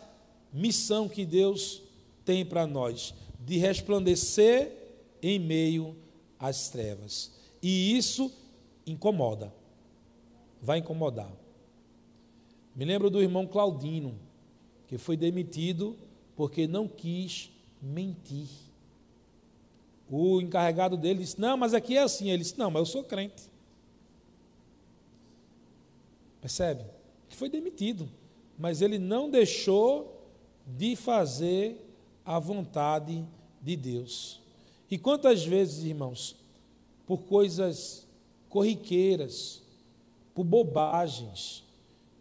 missão 0.52 1.08
que 1.08 1.24
Deus 1.24 1.82
tem 2.24 2.44
para 2.44 2.66
nós, 2.66 3.14
de 3.40 3.56
resplandecer 3.56 4.72
em 5.22 5.38
meio 5.38 5.96
às 6.38 6.68
trevas. 6.68 7.32
E 7.62 7.96
isso 7.96 8.30
incomoda. 8.86 9.52
Vai 10.62 10.78
incomodar. 10.78 11.30
Me 12.80 12.86
lembro 12.86 13.10
do 13.10 13.20
irmão 13.20 13.46
Claudino, 13.46 14.18
que 14.88 14.96
foi 14.96 15.14
demitido 15.14 15.98
porque 16.34 16.66
não 16.66 16.88
quis 16.88 17.50
mentir. 17.78 18.48
O 20.10 20.40
encarregado 20.40 20.96
dele 20.96 21.18
disse: 21.18 21.38
Não, 21.38 21.58
mas 21.58 21.74
aqui 21.74 21.98
é 21.98 22.00
assim. 22.00 22.30
Ele 22.30 22.42
disse: 22.42 22.58
Não, 22.58 22.70
mas 22.70 22.80
eu 22.80 22.86
sou 22.86 23.04
crente. 23.04 23.42
Percebe? 26.40 26.80
Ele 27.28 27.36
foi 27.36 27.50
demitido, 27.50 28.08
mas 28.58 28.80
ele 28.80 28.98
não 28.98 29.28
deixou 29.28 30.26
de 30.66 30.96
fazer 30.96 31.76
a 32.24 32.38
vontade 32.38 33.22
de 33.60 33.76
Deus. 33.76 34.40
E 34.90 34.96
quantas 34.96 35.44
vezes, 35.44 35.84
irmãos, 35.84 36.34
por 37.06 37.24
coisas 37.24 38.06
corriqueiras, 38.48 39.62
por 40.34 40.44
bobagens, 40.44 41.62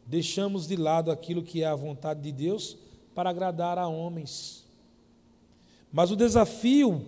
deixamos 0.10 0.68
de 0.68 0.76
lado 0.76 1.12
aquilo 1.12 1.44
que 1.44 1.62
é 1.62 1.68
a 1.68 1.76
vontade 1.76 2.20
de 2.20 2.32
Deus 2.32 2.76
para 3.14 3.30
agradar 3.30 3.78
a 3.78 3.88
homens. 3.88 4.66
Mas 5.94 6.10
o 6.10 6.16
desafio 6.16 7.06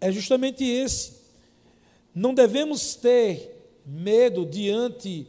é 0.00 0.12
justamente 0.12 0.62
esse. 0.62 1.14
Não 2.14 2.32
devemos 2.32 2.94
ter 2.94 3.80
medo 3.84 4.46
diante 4.46 5.26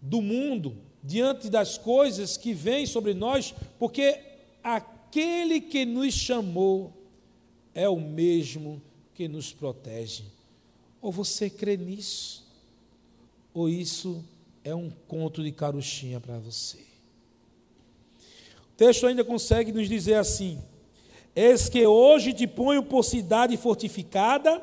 do 0.00 0.22
mundo, 0.22 0.74
diante 1.04 1.50
das 1.50 1.76
coisas 1.76 2.38
que 2.38 2.54
vêm 2.54 2.86
sobre 2.86 3.12
nós, 3.12 3.54
porque 3.78 4.18
aquele 4.64 5.60
que 5.60 5.84
nos 5.84 6.14
chamou 6.14 6.94
é 7.74 7.86
o 7.90 8.00
mesmo 8.00 8.80
que 9.14 9.28
nos 9.28 9.52
protege. 9.52 10.24
Ou 11.02 11.12
você 11.12 11.50
crê 11.50 11.76
nisso? 11.76 12.42
Ou 13.52 13.68
isso 13.68 14.24
é 14.64 14.74
um 14.74 14.90
conto 15.08 15.42
de 15.42 15.52
caruchinha 15.52 16.20
para 16.20 16.38
você? 16.38 16.78
O 18.72 18.76
texto 18.76 19.06
ainda 19.06 19.24
consegue 19.24 19.72
nos 19.72 19.88
dizer 19.88 20.14
assim: 20.14 20.58
Eis 21.34 21.68
que 21.68 21.86
hoje 21.86 22.32
te 22.32 22.46
ponho 22.46 22.82
por 22.82 23.04
cidade 23.04 23.56
fortificada, 23.56 24.60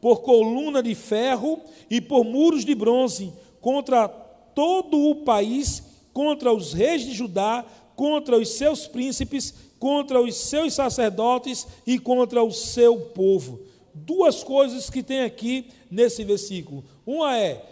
por 0.00 0.22
coluna 0.22 0.82
de 0.82 0.94
ferro 0.94 1.60
e 1.88 2.00
por 2.00 2.24
muros 2.24 2.64
de 2.64 2.74
bronze, 2.74 3.32
contra 3.60 4.08
todo 4.08 4.98
o 4.98 5.16
país, 5.16 5.82
contra 6.12 6.52
os 6.52 6.72
reis 6.72 7.02
de 7.02 7.12
Judá, 7.12 7.64
contra 7.94 8.36
os 8.36 8.50
seus 8.50 8.86
príncipes, 8.86 9.54
contra 9.78 10.20
os 10.20 10.34
seus 10.36 10.74
sacerdotes 10.74 11.66
e 11.86 11.98
contra 11.98 12.42
o 12.42 12.50
seu 12.50 12.96
povo. 12.98 13.60
Duas 13.92 14.42
coisas 14.42 14.88
que 14.88 15.02
tem 15.02 15.22
aqui 15.22 15.66
nesse 15.90 16.24
versículo. 16.24 16.84
Uma 17.04 17.36
é 17.36 17.69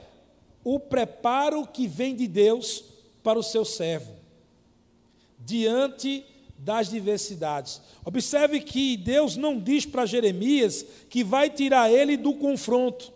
o 0.64 0.78
preparo 0.78 1.66
que 1.66 1.86
vem 1.86 2.14
de 2.14 2.26
Deus 2.26 2.84
para 3.22 3.38
o 3.38 3.42
seu 3.42 3.64
servo, 3.64 4.14
diante 5.38 6.24
das 6.58 6.90
diversidades. 6.90 7.80
Observe 8.04 8.60
que 8.60 8.96
Deus 8.96 9.36
não 9.36 9.58
diz 9.58 9.86
para 9.86 10.06
Jeremias 10.06 10.84
que 11.08 11.22
vai 11.22 11.48
tirar 11.48 11.90
ele 11.90 12.16
do 12.16 12.34
confronto. 12.34 13.12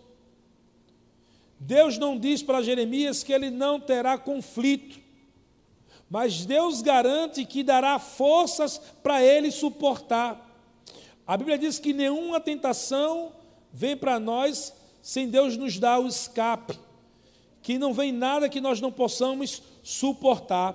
Deus 1.59 1.99
não 1.99 2.19
diz 2.19 2.43
para 2.43 2.63
Jeremias 2.63 3.23
que 3.23 3.33
ele 3.33 3.51
não 3.51 3.81
terá 3.81 4.17
conflito, 4.17 5.01
mas 6.09 6.45
Deus 6.45 6.83
garante 6.83 7.45
que 7.45 7.63
dará 7.63 7.99
forças 7.99 8.79
para 9.03 9.23
ele 9.23 9.51
suportar. 9.51 10.51
A 11.27 11.37
Bíblia 11.37 11.57
diz 11.57 11.79
que 11.79 11.93
nenhuma 11.93 12.41
tentação 12.41 13.33
vem 13.73 13.97
para 13.97 14.21
nós 14.21 14.73
sem 15.01 15.29
Deus 15.29 15.57
nos 15.57 15.79
dar 15.79 15.99
o 15.99 16.07
escape, 16.07 16.79
que 17.63 17.79
não 17.79 17.95
vem 17.95 18.13
nada 18.13 18.49
que 18.49 18.61
nós 18.61 18.81
não 18.81 18.91
possamos 18.91 19.63
suportar. 19.83 20.75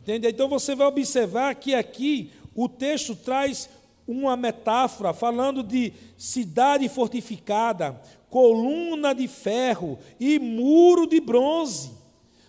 Entende? 0.00 0.28
Então 0.28 0.48
você 0.48 0.74
vai 0.74 0.86
observar 0.86 1.54
que 1.54 1.74
aqui 1.74 2.30
o 2.54 2.68
texto 2.68 3.14
traz 3.16 3.68
uma 4.06 4.36
metáfora 4.36 5.12
falando 5.12 5.62
de 5.62 5.92
cidade 6.18 6.88
fortificada, 6.88 8.00
coluna 8.28 9.14
de 9.14 9.28
ferro 9.28 9.98
e 10.18 10.38
muro 10.38 11.06
de 11.06 11.20
bronze. 11.20 11.92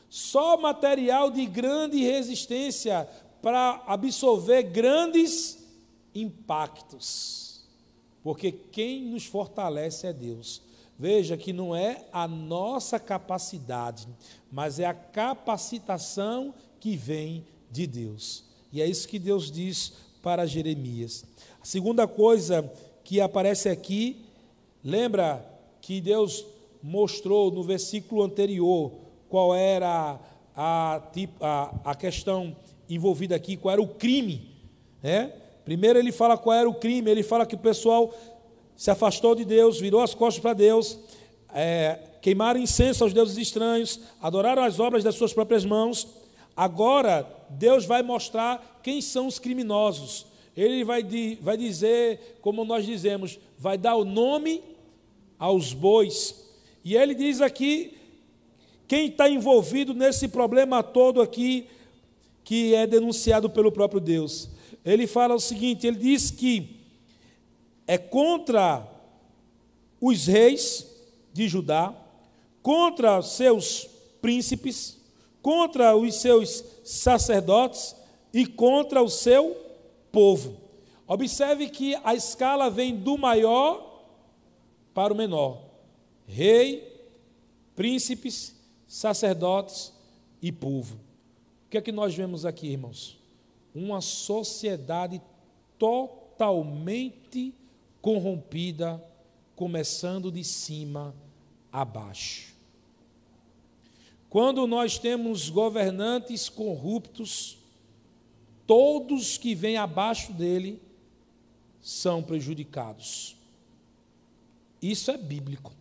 Só 0.09 0.57
material 0.57 1.31
de 1.31 1.45
grande 1.45 2.01
resistência 2.03 3.07
para 3.41 3.81
absorver 3.87 4.63
grandes 4.63 5.57
impactos. 6.13 7.61
Porque 8.23 8.51
quem 8.51 9.03
nos 9.03 9.25
fortalece 9.25 10.07
é 10.07 10.13
Deus. 10.13 10.61
Veja 11.01 11.35
que 11.35 11.51
não 11.51 11.75
é 11.75 12.05
a 12.13 12.27
nossa 12.27 12.99
capacidade, 12.99 14.07
mas 14.51 14.79
é 14.79 14.85
a 14.85 14.93
capacitação 14.93 16.53
que 16.79 16.95
vem 16.95 17.43
de 17.71 17.87
Deus. 17.87 18.43
E 18.71 18.83
é 18.83 18.85
isso 18.85 19.07
que 19.07 19.17
Deus 19.17 19.51
diz 19.51 19.93
para 20.21 20.45
Jeremias. 20.45 21.25
A 21.59 21.65
segunda 21.65 22.07
coisa 22.07 22.71
que 23.03 23.19
aparece 23.19 23.67
aqui, 23.67 24.27
lembra 24.83 25.43
que 25.81 25.99
Deus 25.99 26.45
mostrou 26.83 27.49
no 27.49 27.63
versículo 27.63 28.21
anterior 28.21 28.91
qual 29.27 29.55
era 29.55 30.19
a, 30.55 31.01
a, 31.41 31.75
a 31.83 31.95
questão 31.95 32.55
envolvida 32.87 33.35
aqui, 33.35 33.57
qual 33.57 33.73
era 33.73 33.81
o 33.81 33.87
crime. 33.87 34.51
Né? 35.01 35.33
Primeiro 35.65 35.97
ele 35.97 36.11
fala 36.11 36.37
qual 36.37 36.55
era 36.55 36.69
o 36.69 36.75
crime, 36.75 37.09
ele 37.09 37.23
fala 37.23 37.43
que 37.43 37.55
o 37.55 37.57
pessoal 37.57 38.13
se 38.81 38.89
afastou 38.89 39.35
de 39.35 39.45
Deus, 39.45 39.79
virou 39.79 40.01
as 40.01 40.15
costas 40.15 40.41
para 40.41 40.53
Deus, 40.53 40.97
é, 41.53 41.99
queimaram 42.19 42.59
incenso 42.59 43.03
aos 43.03 43.13
deuses 43.13 43.37
estranhos, 43.37 43.99
adoraram 44.19 44.63
as 44.63 44.79
obras 44.79 45.03
das 45.03 45.13
suas 45.13 45.31
próprias 45.31 45.63
mãos. 45.63 46.07
Agora, 46.57 47.31
Deus 47.47 47.85
vai 47.85 48.01
mostrar 48.01 48.79
quem 48.81 48.99
são 48.99 49.27
os 49.27 49.37
criminosos. 49.37 50.25
Ele 50.57 50.83
vai, 50.83 51.05
vai 51.39 51.57
dizer, 51.57 52.39
como 52.41 52.65
nós 52.65 52.83
dizemos, 52.83 53.39
vai 53.55 53.77
dar 53.77 53.95
o 53.97 54.03
nome 54.03 54.63
aos 55.37 55.73
bois. 55.73 56.43
E 56.83 56.95
ele 56.95 57.13
diz 57.13 57.39
aqui 57.39 57.95
quem 58.87 59.09
está 59.09 59.29
envolvido 59.29 59.93
nesse 59.93 60.27
problema 60.27 60.81
todo 60.81 61.21
aqui, 61.21 61.67
que 62.43 62.73
é 62.73 62.87
denunciado 62.87 63.47
pelo 63.47 63.71
próprio 63.71 64.01
Deus. 64.01 64.49
Ele 64.83 65.05
fala 65.05 65.35
o 65.35 65.39
seguinte: 65.39 65.85
ele 65.85 65.97
diz 65.97 66.31
que 66.31 66.80
é 67.91 67.97
contra 67.97 68.89
os 69.99 70.25
reis 70.25 70.87
de 71.33 71.49
Judá, 71.49 71.93
contra 72.63 73.21
seus 73.21 73.85
príncipes, 74.21 74.97
contra 75.41 75.93
os 75.97 76.15
seus 76.15 76.63
sacerdotes 76.85 77.93
e 78.33 78.45
contra 78.45 79.03
o 79.03 79.09
seu 79.09 79.57
povo. 80.09 80.55
Observe 81.05 81.67
que 81.67 81.93
a 82.01 82.15
escala 82.15 82.69
vem 82.69 82.95
do 82.95 83.17
maior 83.17 84.05
para 84.93 85.13
o 85.13 85.17
menor: 85.17 85.61
rei, 86.25 86.97
príncipes, 87.75 88.55
sacerdotes 88.87 89.91
e 90.41 90.49
povo. 90.49 90.95
O 91.65 91.69
que 91.69 91.77
é 91.77 91.81
que 91.81 91.91
nós 91.91 92.15
vemos 92.15 92.45
aqui, 92.45 92.67
irmãos? 92.69 93.19
Uma 93.75 93.99
sociedade 93.99 95.21
totalmente 95.77 97.53
corrompida, 98.01 99.03
começando 99.55 100.31
de 100.31 100.43
cima 100.43 101.15
a 101.71 101.85
baixo. 101.85 102.51
Quando 104.29 104.65
nós 104.65 104.97
temos 104.97 105.49
governantes 105.49 106.49
corruptos, 106.49 107.57
todos 108.65 109.37
que 109.37 109.53
vêm 109.53 109.77
abaixo 109.77 110.31
dele 110.33 110.81
são 111.81 112.23
prejudicados. 112.23 113.35
Isso 114.81 115.11
é 115.11 115.17
bíblico. 115.17 115.73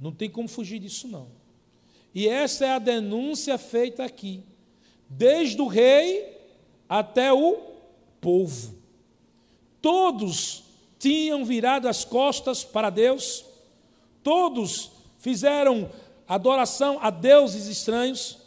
Não 0.00 0.12
tem 0.12 0.30
como 0.30 0.48
fugir 0.48 0.78
disso, 0.78 1.06
não. 1.08 1.28
E 2.14 2.28
essa 2.28 2.64
é 2.66 2.70
a 2.70 2.78
denúncia 2.78 3.58
feita 3.58 4.04
aqui, 4.04 4.42
desde 5.08 5.60
o 5.60 5.66
rei 5.66 6.38
até 6.88 7.32
o 7.32 7.56
povo. 8.20 8.74
Todos 9.80 10.61
tinham 11.02 11.44
virado 11.44 11.86
as 11.86 12.02
costas 12.02 12.64
para 12.64 12.88
Deus, 12.88 13.44
todos 14.22 14.92
fizeram 15.18 15.90
adoração 16.26 16.98
a 17.02 17.10
deuses 17.10 17.66
estranhos, 17.66 18.38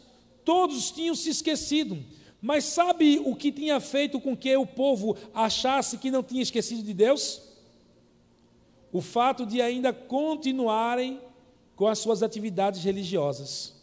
todos 0.44 0.90
tinham 0.90 1.14
se 1.14 1.30
esquecido. 1.30 2.04
Mas 2.42 2.64
sabe 2.64 3.22
o 3.24 3.36
que 3.36 3.52
tinha 3.52 3.80
feito 3.80 4.20
com 4.20 4.36
que 4.36 4.56
o 4.56 4.66
povo 4.66 5.16
achasse 5.34 5.98
que 5.98 6.10
não 6.10 6.24
tinha 6.24 6.42
esquecido 6.42 6.82
de 6.82 6.94
Deus? 6.94 7.46
o 8.96 9.02
fato 9.02 9.46
de 9.46 9.62
ainda 9.62 9.92
continuarem 9.92 11.20
com 11.76 11.86
as 11.86 12.00
suas 12.00 12.24
atividades 12.24 12.82
religiosas. 12.82 13.76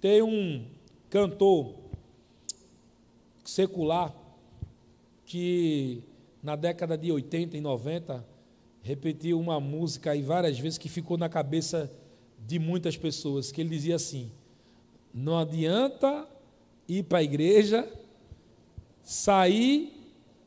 Tem 0.00 0.22
um 0.22 0.64
cantor 1.10 1.74
secular 3.44 4.14
que 5.26 6.02
na 6.42 6.56
década 6.56 6.98
de 6.98 7.12
80 7.12 7.56
e 7.56 7.60
90 7.60 8.26
repetiu 8.82 9.38
uma 9.38 9.60
música 9.60 10.10
aí 10.10 10.22
várias 10.22 10.58
vezes 10.58 10.78
que 10.78 10.88
ficou 10.88 11.16
na 11.16 11.28
cabeça 11.28 11.90
de 12.38 12.58
muitas 12.58 12.96
pessoas, 12.96 13.52
que 13.52 13.60
ele 13.60 13.70
dizia 13.70 13.94
assim: 13.94 14.30
não 15.14 15.38
adianta 15.38 16.26
ir 16.88 17.04
para 17.04 17.18
a 17.18 17.22
igreja, 17.22 17.88
sair 19.02 19.92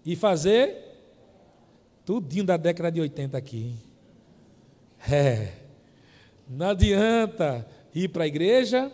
e 0.06 0.16
fazer 0.16 0.84
Tudinho 2.06 2.44
da 2.44 2.56
década 2.56 2.92
de 2.92 3.02
80 3.02 3.36
aqui. 3.36 3.76
É. 5.10 5.54
Não 6.48 6.70
adianta 6.70 7.68
ir 7.94 8.10
para 8.10 8.26
a 8.26 8.28
igreja, 8.28 8.92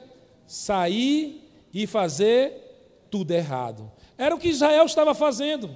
sair 0.47 1.51
e 1.73 1.85
fazer 1.85 3.05
tudo 3.09 3.31
errado. 3.31 3.91
Era 4.17 4.33
o 4.33 4.39
que 4.39 4.47
Israel 4.47 4.85
estava 4.85 5.13
fazendo. 5.13 5.75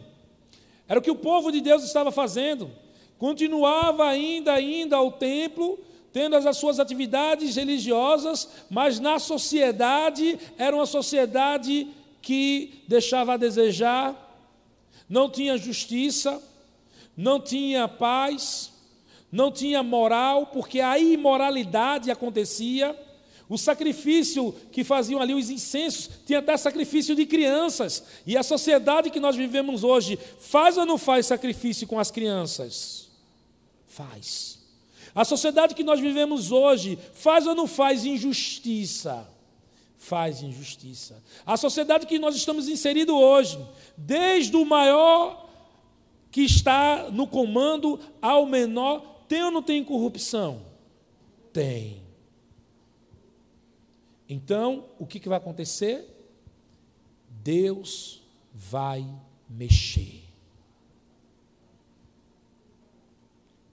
Era 0.87 0.99
o 0.99 1.03
que 1.03 1.11
o 1.11 1.15
povo 1.15 1.51
de 1.51 1.61
Deus 1.61 1.83
estava 1.83 2.11
fazendo. 2.11 2.69
Continuava 3.17 4.07
ainda 4.07 4.53
ainda 4.53 4.97
ao 4.97 5.11
templo, 5.11 5.79
tendo 6.11 6.35
as 6.35 6.57
suas 6.57 6.79
atividades 6.79 7.55
religiosas, 7.55 8.49
mas 8.69 8.99
na 8.99 9.19
sociedade 9.19 10.39
era 10.57 10.75
uma 10.75 10.85
sociedade 10.85 11.87
que 12.21 12.83
deixava 12.87 13.33
a 13.33 13.37
desejar, 13.37 14.21
não 15.09 15.29
tinha 15.29 15.57
justiça, 15.57 16.41
não 17.15 17.39
tinha 17.39 17.87
paz, 17.87 18.71
não 19.31 19.51
tinha 19.51 19.83
moral, 19.83 20.47
porque 20.47 20.79
a 20.79 20.97
imoralidade 20.97 22.09
acontecia, 22.09 22.97
O 23.47 23.57
sacrifício 23.57 24.53
que 24.71 24.83
faziam 24.83 25.21
ali 25.21 25.33
os 25.33 25.49
incensos 25.49 26.09
tinha 26.25 26.39
até 26.39 26.57
sacrifício 26.57 27.15
de 27.15 27.25
crianças. 27.25 28.03
E 28.25 28.35
a 28.35 28.41
sociedade 28.41 29.11
que 29.11 29.19
nós 29.19 29.35
vivemos 29.35 29.83
hoje 29.83 30.17
faz 30.39 30.77
ou 30.77 30.85
não 30.85 30.97
faz 30.97 31.27
sacrifício 31.27 31.85
com 31.85 31.99
as 31.99 32.09
crianças? 32.09 33.07
Faz. 33.85 34.59
A 35.13 35.23
sociedade 35.23 35.75
que 35.75 35.83
nós 35.83 35.99
vivemos 35.99 36.51
hoje 36.51 36.97
faz 37.13 37.45
ou 37.45 37.53
não 37.53 37.67
faz 37.67 38.03
injustiça? 38.03 39.29
Faz 39.97 40.41
injustiça. 40.41 41.23
A 41.45 41.55
sociedade 41.55 42.05
que 42.05 42.19
nós 42.19 42.35
estamos 42.35 42.67
inseridos 42.67 43.15
hoje, 43.15 43.59
desde 43.95 44.55
o 44.57 44.65
maior 44.65 45.49
que 46.31 46.41
está 46.41 47.09
no 47.11 47.25
comando 47.27 47.99
ao 48.21 48.45
menor, 48.45 49.23
tem 49.27 49.43
ou 49.43 49.51
não 49.51 49.63
tem 49.63 49.83
corrupção? 49.83 50.61
Tem. 51.53 52.04
Então, 54.27 54.85
o 54.97 55.05
que, 55.05 55.19
que 55.19 55.29
vai 55.29 55.37
acontecer? 55.37 56.07
Deus 57.43 58.23
vai 58.53 59.05
mexer. 59.49 60.23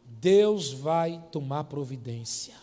Deus 0.04 0.72
vai 0.72 1.22
tomar 1.32 1.64
providência. 1.64 2.54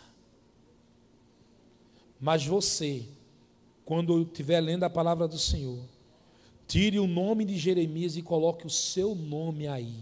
Mas 2.20 2.46
você, 2.46 3.06
quando 3.84 4.22
estiver 4.22 4.62
lendo 4.62 4.84
a 4.84 4.90
palavra 4.90 5.28
do 5.28 5.38
Senhor, 5.38 5.80
tire 6.68 7.00
o 7.00 7.08
nome 7.08 7.44
de 7.44 7.58
Jeremias 7.58 8.16
e 8.16 8.22
coloque 8.22 8.68
o 8.68 8.70
seu 8.70 9.16
nome 9.16 9.68
aí. 9.68 9.96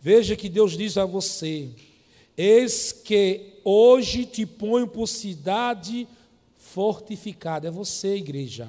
Veja 0.00 0.34
que 0.34 0.48
Deus 0.48 0.76
diz 0.76 0.96
a 0.96 1.04
você: 1.04 1.70
Eis 2.36 2.92
que 2.92 3.60
hoje 3.62 4.24
te 4.24 4.46
ponho 4.46 4.88
por 4.88 5.06
cidade 5.06 6.08
fortificada. 6.72 7.68
É 7.68 7.70
você, 7.70 8.16
igreja. 8.16 8.68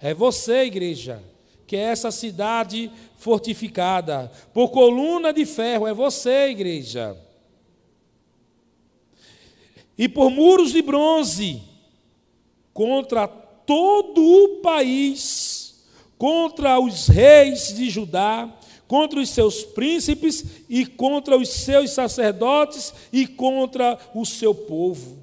É 0.00 0.12
você, 0.12 0.64
igreja, 0.64 1.22
que 1.66 1.76
é 1.76 1.80
essa 1.80 2.10
cidade 2.10 2.90
fortificada 3.16 4.30
por 4.52 4.70
coluna 4.70 5.32
de 5.32 5.46
ferro. 5.46 5.86
É 5.86 5.94
você, 5.94 6.48
igreja. 6.48 7.16
E 9.96 10.08
por 10.08 10.30
muros 10.30 10.72
de 10.72 10.82
bronze 10.82 11.62
contra 12.74 13.26
todo 13.26 14.22
o 14.22 14.60
país, 14.60 15.82
contra 16.18 16.78
os 16.78 17.06
reis 17.06 17.74
de 17.74 17.88
Judá, 17.88 18.52
contra 18.86 19.20
os 19.20 19.30
seus 19.30 19.64
príncipes 19.64 20.44
e 20.68 20.84
contra 20.84 21.36
os 21.36 21.48
seus 21.48 21.92
sacerdotes 21.92 22.92
e 23.12 23.26
contra 23.26 23.98
o 24.14 24.26
seu 24.26 24.54
povo. 24.54 25.18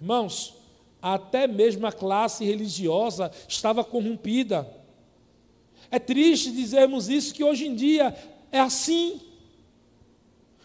Irmãos, 0.00 0.59
até 1.02 1.46
mesmo 1.46 1.86
a 1.86 1.92
classe 1.92 2.44
religiosa 2.44 3.30
estava 3.48 3.82
corrompida. 3.82 4.68
É 5.90 5.98
triste 5.98 6.52
dizermos 6.52 7.08
isso, 7.08 7.34
que 7.34 7.42
hoje 7.42 7.66
em 7.66 7.74
dia 7.74 8.14
é 8.52 8.60
assim. 8.60 9.20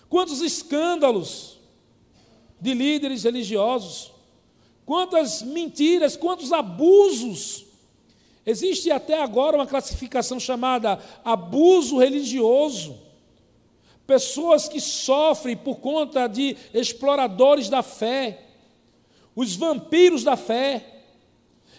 Quantos 0.10 0.42
escândalos 0.42 1.60
de 2.60 2.74
líderes 2.74 3.24
religiosos, 3.24 4.12
quantas 4.86 5.42
mentiras, 5.42 6.16
quantos 6.16 6.52
abusos. 6.52 7.66
Existe 8.46 8.92
até 8.92 9.22
agora 9.22 9.58
uma 9.58 9.66
classificação 9.66 10.40
chamada 10.40 11.00
abuso 11.24 11.98
religioso. 11.98 12.98
Pessoas 14.06 14.68
que 14.68 14.80
sofrem 14.80 15.58
por 15.58 15.80
conta 15.80 16.28
de 16.28 16.56
exploradores 16.72 17.70
da 17.70 17.82
fé 17.82 18.45
os 19.36 19.56
vampiros 19.56 20.24
da 20.24 20.38
fé. 20.38 21.04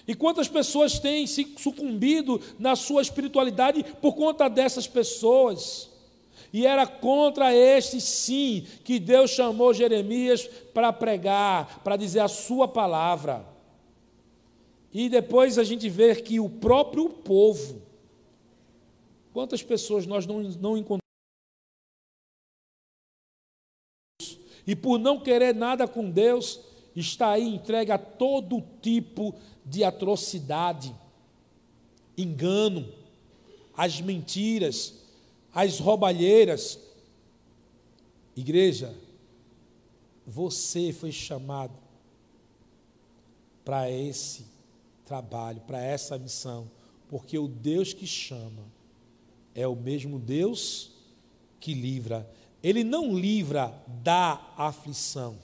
E 0.07 0.15
quantas 0.15 0.47
pessoas 0.47 0.99
têm 0.99 1.27
se 1.27 1.55
sucumbido 1.59 2.41
na 2.59 2.77
sua 2.77 3.03
espiritualidade 3.03 3.83
por 4.01 4.15
conta 4.15 4.49
dessas 4.49 4.87
pessoas? 4.87 5.91
E 6.53 6.67
era 6.67 6.87
contra 6.87 7.55
estes, 7.55 8.05
sim, 8.05 8.67
que 8.85 8.99
Deus 8.99 9.31
chamou 9.31 9.75
Jeremias 9.75 10.47
para 10.73 10.93
pregar, 10.93 11.81
para 11.83 11.97
dizer 11.97 12.21
a 12.21 12.29
sua 12.29 12.69
palavra. 12.69 13.45
E 14.93 15.09
depois 15.09 15.59
a 15.59 15.65
gente 15.65 15.89
vê 15.89 16.15
que 16.15 16.39
o 16.39 16.49
próprio 16.49 17.09
povo, 17.11 17.83
quantas 19.33 19.63
pessoas 19.63 20.07
nós 20.07 20.25
não, 20.25 20.41
não 20.41 20.77
encontramos? 20.77 21.03
E 24.67 24.75
por 24.75 24.99
não 24.99 25.21
querer 25.21 25.55
nada 25.55 25.87
com 25.87 26.09
Deus, 26.09 26.61
está 26.97 27.33
aí 27.33 27.47
entregue 27.47 27.93
a 27.93 27.99
todo 27.99 28.65
tipo 28.81 29.35
de 29.65 29.85
atrocidade, 29.85 30.95
engano, 32.17 32.91
as 33.77 34.01
mentiras, 34.01 34.95
as 35.55 35.79
roubalheiras. 35.79 36.79
Igreja, 38.35 38.95
você 40.27 40.93
foi 40.93 41.13
chamado 41.13 41.75
para 43.65 43.91
esse 43.91 44.47
trabalho, 45.05 45.61
para 45.61 45.81
essa 45.83 46.19
missão, 46.19 46.71
porque 47.09 47.39
o 47.39 47.47
Deus 47.47 47.93
que 47.93 48.07
chama 48.07 48.65
é 49.55 49.67
o 49.67 49.77
mesmo 49.77 50.19
Deus 50.19 50.93
que 51.61 51.75
livra. 51.75 52.31
Ele 52.63 52.83
não 52.83 53.17
livra 53.17 53.73
da 54.03 54.55
aflição, 54.57 55.37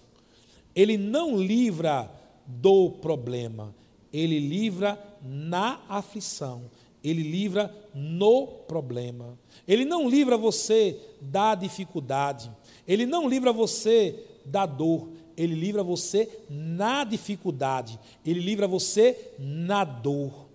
ele 0.74 0.96
não 0.96 1.36
livra 1.36 2.10
do 2.46 2.90
problema, 2.90 3.74
ele 4.12 4.38
livra 4.38 4.98
na 5.22 5.80
aflição, 5.88 6.64
ele 7.02 7.22
livra 7.22 7.74
no 7.94 8.46
problema. 8.46 9.38
Ele 9.66 9.84
não 9.84 10.08
livra 10.08 10.36
você 10.36 10.98
da 11.20 11.54
dificuldade, 11.54 12.50
ele 12.86 13.06
não 13.06 13.28
livra 13.28 13.52
você 13.52 14.24
da 14.44 14.66
dor, 14.66 15.08
ele 15.36 15.54
livra 15.54 15.82
você 15.82 16.28
na 16.48 17.04
dificuldade, 17.04 17.98
ele 18.24 18.40
livra 18.40 18.66
você 18.66 19.32
na 19.38 19.84
dor. 19.84 20.46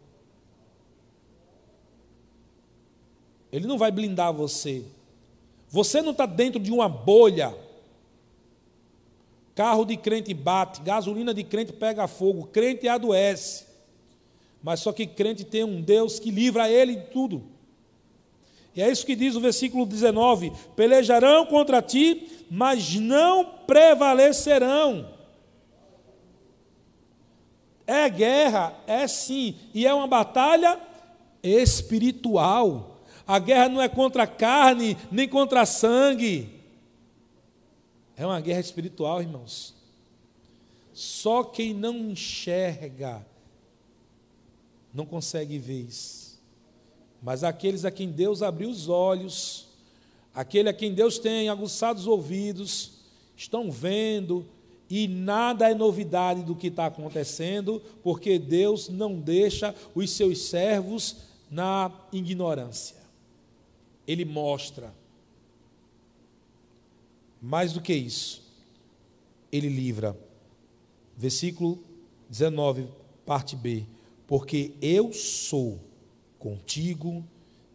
Ele 3.52 3.66
não 3.66 3.78
vai 3.78 3.92
blindar 3.92 4.34
você. 4.34 4.84
Você 5.70 6.02
não 6.02 6.12
está 6.12 6.26
dentro 6.26 6.60
de 6.60 6.72
uma 6.72 6.88
bolha 6.88 7.56
Carro 9.58 9.86
de 9.86 9.98
crente 9.98 10.36
bate, 10.36 10.84
gasolina 10.84 11.34
de 11.34 11.44
crente 11.44 11.74
pega 11.74 12.08
fogo, 12.08 12.46
crente 12.46 12.88
adoece. 12.88 13.66
Mas 14.62 14.82
só 14.82 14.94
que 14.94 15.08
crente 15.08 15.44
tem 15.44 15.64
um 15.64 15.82
Deus 15.82 16.20
que 16.20 16.30
livra 16.30 16.70
ele 16.70 16.96
de 16.96 17.06
tudo. 17.06 17.44
E 18.76 18.84
é 18.84 18.92
isso 18.92 19.04
que 19.04 19.16
diz 19.16 19.36
o 19.36 19.42
versículo 19.42 19.84
19: 19.84 20.54
pelejarão 20.76 21.48
contra 21.48 21.82
ti, 21.82 22.46
mas 22.52 22.94
não 22.98 23.46
prevalecerão. 23.66 25.10
É 27.88 28.08
guerra, 28.12 28.76
é 28.86 29.08
sim, 29.08 29.56
e 29.74 29.88
é 29.88 29.94
uma 29.94 30.06
batalha 30.06 30.80
espiritual. 31.42 33.00
A 33.26 33.40
guerra 33.40 33.70
não 33.70 33.82
é 33.82 33.90
contra 33.90 34.28
carne, 34.28 34.96
nem 35.12 35.28
contra 35.28 35.66
sangue. 35.66 36.57
É 38.18 38.26
uma 38.26 38.42
guerra 38.42 38.60
espiritual, 38.60 39.22
irmãos. 39.22 39.76
Só 40.92 41.44
quem 41.44 41.76
não 41.76 41.96
enxerga 42.10 43.24
não 44.92 45.06
consegue 45.06 45.60
ver 45.60 45.84
isso. 45.84 46.42
Mas 47.22 47.44
aqueles 47.44 47.86
a 47.86 47.92
quem 47.92 48.10
Deus 48.10 48.42
abriu 48.42 48.70
os 48.70 48.90
olhos, 48.90 49.68
aquele 50.34 50.70
a 50.70 50.74
quem 50.74 50.92
Deus 50.92 51.20
tem 51.20 51.50
aguçado 51.50 52.00
os 52.00 52.08
ouvidos, 52.08 52.94
estão 53.36 53.70
vendo 53.70 54.44
e 54.90 55.08
nada 55.08 55.70
é 55.70 55.76
novidade 55.76 56.44
do 56.44 56.56
que 56.56 56.68
está 56.68 56.88
acontecendo, 56.88 57.80
porque 58.02 58.40
Deus 58.40 58.90
não 58.90 59.20
deixa 59.20 59.76
os 59.94 60.10
seus 60.10 60.44
servos 60.44 61.18
na 61.52 61.92
ignorância. 62.12 62.98
Ele 64.08 64.26
mostra. 64.26 64.92
Mais 67.42 67.74
do 67.74 67.82
que 67.82 67.94
isso, 67.94 68.44
ele 69.52 69.70
livra. 69.70 70.18
Versículo 71.16 71.80
19, 72.30 72.88
parte 73.26 73.56
B. 73.56 73.86
Porque 74.26 74.74
eu 74.82 75.14
sou 75.14 75.80
contigo, 76.38 77.24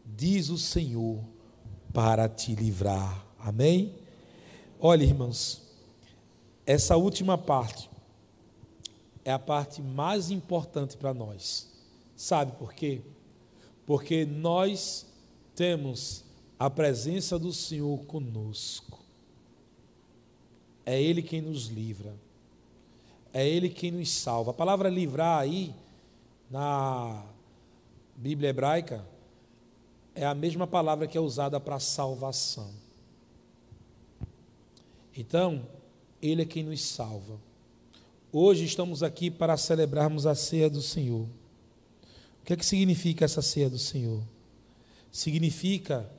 diz 0.04 0.48
o 0.48 0.58
Senhor, 0.58 1.18
para 1.92 2.28
te 2.28 2.54
livrar. 2.54 3.26
Amém? 3.38 3.94
Olha, 4.78 5.04
irmãos, 5.04 5.62
essa 6.66 6.96
última 6.96 7.36
parte 7.38 7.90
é 9.24 9.32
a 9.32 9.38
parte 9.38 9.80
mais 9.80 10.30
importante 10.30 10.96
para 10.96 11.14
nós. 11.14 11.70
Sabe 12.16 12.52
por 12.52 12.72
quê? 12.72 13.00
Porque 13.86 14.24
nós 14.24 15.06
temos 15.54 16.24
a 16.58 16.70
presença 16.70 17.38
do 17.38 17.52
Senhor 17.52 18.04
conosco. 18.06 19.01
É 20.84 21.00
Ele 21.00 21.22
quem 21.22 21.40
nos 21.40 21.66
livra. 21.66 22.14
é 23.32 23.48
Ele 23.48 23.68
quem 23.68 23.90
nos 23.90 24.10
salva. 24.10 24.50
A 24.50 24.54
palavra 24.54 24.88
livrar 24.88 25.40
aí, 25.40 25.74
na 26.50 27.24
Bíblia 28.16 28.50
hebraica, 28.50 29.04
é 30.14 30.26
a 30.26 30.34
mesma 30.34 30.66
palavra 30.66 31.06
que 31.06 31.16
é 31.16 31.20
usada 31.20 31.58
para 31.58 31.80
salvação. 31.80 32.70
Então, 35.16 35.66
Ele 36.20 36.42
é 36.42 36.44
quem 36.44 36.62
nos 36.62 36.82
salva. 36.82 37.38
Hoje 38.30 38.64
estamos 38.64 39.02
aqui 39.02 39.30
para 39.30 39.56
celebrarmos 39.56 40.26
a 40.26 40.34
ceia 40.34 40.68
do 40.68 40.82
Senhor. 40.82 41.26
O 42.40 42.44
que 42.44 42.52
é 42.52 42.56
que 42.56 42.66
significa 42.66 43.24
essa 43.24 43.40
ceia 43.40 43.70
do 43.70 43.78
Senhor? 43.78 44.22
Significa 45.10 46.10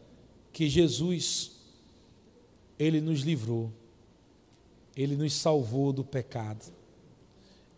que 0.52 0.70
Jesus, 0.70 1.52
Ele 2.78 3.02
nos 3.02 3.22
livrou, 3.22 3.72
Ele 4.96 5.16
nos 5.16 5.34
salvou 5.34 5.92
do 5.92 6.04
pecado, 6.04 6.72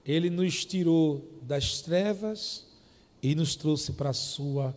Ele 0.06 0.30
nos 0.30 0.66
tirou 0.66 1.24
das 1.42 1.82
trevas 1.82 2.66
e 3.22 3.34
nos 3.36 3.56
trouxe 3.56 3.94
para 3.94 4.10
a 4.10 4.14
Sua 4.14 4.76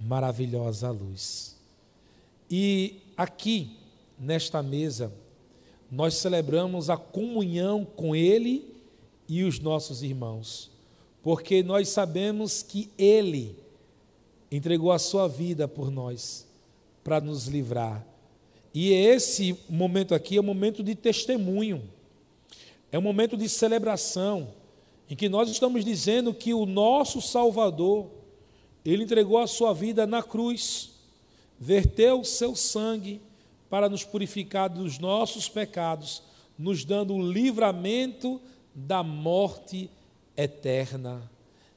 maravilhosa 0.00 0.90
luz. 0.90 1.56
E 2.50 3.00
aqui, 3.16 3.76
nesta 4.18 4.62
mesa, 4.62 5.12
nós 5.90 6.14
celebramos 6.14 6.90
a 6.90 6.96
comunhão 6.96 7.84
com 7.84 8.14
Ele 8.16 8.74
e 9.28 9.44
os 9.44 9.58
nossos 9.58 10.02
irmãos, 10.02 10.70
porque 11.22 11.62
nós 11.62 11.88
sabemos 11.88 12.62
que 12.62 12.90
Ele 12.98 13.56
entregou 14.50 14.92
a 14.92 14.98
sua 14.98 15.26
vida 15.28 15.66
por 15.66 15.90
nós, 15.90 16.46
para 17.02 17.20
nos 17.20 17.46
livrar. 17.46 18.06
E 18.74 18.92
esse 18.92 19.56
momento 19.68 20.16
aqui 20.16 20.36
é 20.36 20.40
um 20.40 20.44
momento 20.44 20.82
de 20.82 20.96
testemunho, 20.96 21.88
é 22.90 22.98
um 22.98 23.02
momento 23.02 23.36
de 23.36 23.48
celebração, 23.48 24.48
em 25.08 25.14
que 25.14 25.28
nós 25.28 25.48
estamos 25.48 25.84
dizendo 25.84 26.34
que 26.34 26.52
o 26.52 26.66
nosso 26.66 27.22
Salvador, 27.22 28.10
ele 28.84 29.04
entregou 29.04 29.38
a 29.38 29.46
sua 29.46 29.72
vida 29.72 30.08
na 30.08 30.24
cruz, 30.24 30.90
verteu 31.58 32.20
o 32.20 32.24
seu 32.24 32.56
sangue 32.56 33.20
para 33.70 33.88
nos 33.88 34.02
purificar 34.02 34.68
dos 34.68 34.98
nossos 34.98 35.48
pecados, 35.48 36.22
nos 36.58 36.84
dando 36.84 37.14
o 37.14 37.32
livramento 37.32 38.40
da 38.74 39.04
morte 39.04 39.88
eterna. 40.36 41.30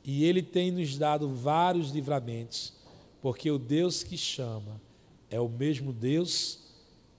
E 0.04 0.24
ele 0.24 0.42
tem 0.42 0.72
nos 0.72 0.98
dado 0.98 1.30
vários 1.30 1.92
livramentos, 1.92 2.74
porque 3.22 3.52
o 3.52 3.60
Deus 3.60 4.02
que 4.02 4.18
chama 4.18 4.82
é 5.30 5.40
o 5.40 5.50
mesmo 5.50 5.94
Deus 5.94 6.67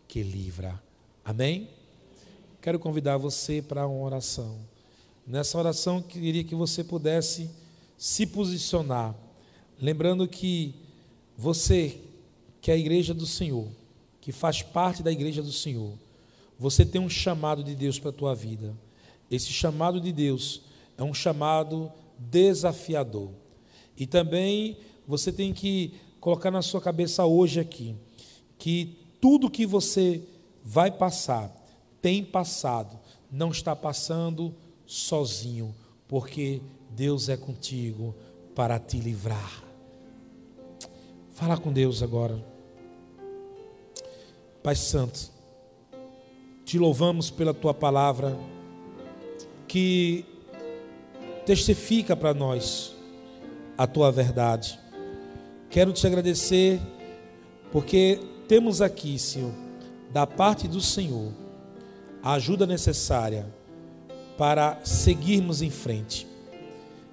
que 0.08 0.22
livra. 0.22 0.82
Amém? 1.24 1.68
Quero 2.60 2.80
convidar 2.80 3.16
você 3.18 3.62
para 3.62 3.86
uma 3.86 4.04
oração. 4.04 4.58
Nessa 5.24 5.56
oração, 5.58 6.02
queria 6.02 6.42
que 6.42 6.54
você 6.54 6.82
pudesse 6.82 7.48
se 7.96 8.26
posicionar 8.26 9.14
Lembrando 9.80 10.26
que 10.26 10.74
você, 11.36 12.00
que 12.60 12.70
é 12.70 12.74
a 12.74 12.76
igreja 12.76 13.14
do 13.14 13.26
Senhor, 13.26 13.68
que 14.20 14.32
faz 14.32 14.60
parte 14.60 15.04
da 15.04 15.12
igreja 15.12 15.40
do 15.40 15.52
Senhor, 15.52 15.92
você 16.58 16.84
tem 16.84 17.00
um 17.00 17.08
chamado 17.08 17.62
de 17.62 17.76
Deus 17.76 17.98
para 17.98 18.10
a 18.10 18.12
tua 18.12 18.34
vida. 18.34 18.74
Esse 19.30 19.52
chamado 19.52 20.00
de 20.00 20.10
Deus 20.10 20.62
é 20.96 21.04
um 21.04 21.14
chamado 21.14 21.92
desafiador. 22.18 23.30
E 23.96 24.04
também 24.04 24.78
você 25.06 25.30
tem 25.30 25.52
que 25.52 25.94
colocar 26.20 26.50
na 26.50 26.60
sua 26.60 26.80
cabeça 26.80 27.24
hoje 27.24 27.60
aqui 27.60 27.94
que 28.58 28.97
tudo 29.20 29.50
que 29.50 29.66
você 29.66 30.22
vai 30.64 30.90
passar, 30.90 31.54
tem 32.00 32.24
passado, 32.24 32.98
não 33.30 33.50
está 33.50 33.74
passando 33.74 34.54
sozinho, 34.86 35.74
porque 36.06 36.62
Deus 36.90 37.28
é 37.28 37.36
contigo 37.36 38.14
para 38.54 38.78
te 38.78 38.98
livrar. 38.98 39.62
Fala 41.32 41.56
com 41.56 41.72
Deus 41.72 42.02
agora. 42.02 42.44
Pai 44.62 44.74
Santo, 44.74 45.30
te 46.64 46.78
louvamos 46.78 47.30
pela 47.30 47.54
tua 47.54 47.72
palavra 47.72 48.36
que 49.66 50.24
testifica 51.46 52.16
para 52.16 52.34
nós 52.34 52.94
a 53.76 53.86
tua 53.86 54.10
verdade. 54.10 54.78
Quero 55.70 55.92
te 55.92 56.06
agradecer 56.06 56.80
porque 57.70 58.18
temos 58.48 58.80
aqui, 58.80 59.18
Senhor, 59.18 59.52
da 60.10 60.26
parte 60.26 60.66
do 60.66 60.80
Senhor, 60.80 61.32
a 62.22 62.32
ajuda 62.32 62.66
necessária 62.66 63.46
para 64.38 64.80
seguirmos 64.84 65.60
em 65.60 65.70
frente. 65.70 66.26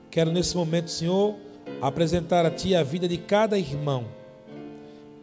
Quero 0.10 0.32
nesse 0.32 0.56
momento, 0.56 0.90
Senhor, 0.90 1.36
apresentar 1.82 2.46
a 2.46 2.52
Ti 2.52 2.74
a 2.74 2.84
vida 2.84 3.08
de 3.08 3.18
cada 3.18 3.60
irmão 3.60 4.06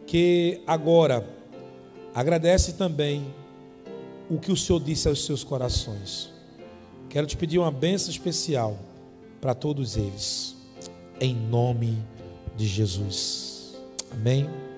que 0.05 0.61
agora 0.67 1.27
agradece 2.13 2.73
também 2.73 3.25
o 4.29 4.37
que 4.37 4.51
o 4.51 4.57
Senhor 4.57 4.79
disse 4.79 5.07
aos 5.07 5.25
seus 5.25 5.43
corações. 5.43 6.31
Quero 7.09 7.25
te 7.25 7.35
pedir 7.35 7.57
uma 7.57 7.71
benção 7.71 8.11
especial 8.11 8.77
para 9.41 9.53
todos 9.53 9.97
eles, 9.97 10.55
em 11.19 11.35
nome 11.35 11.97
de 12.55 12.67
Jesus. 12.67 13.75
Amém. 14.11 14.72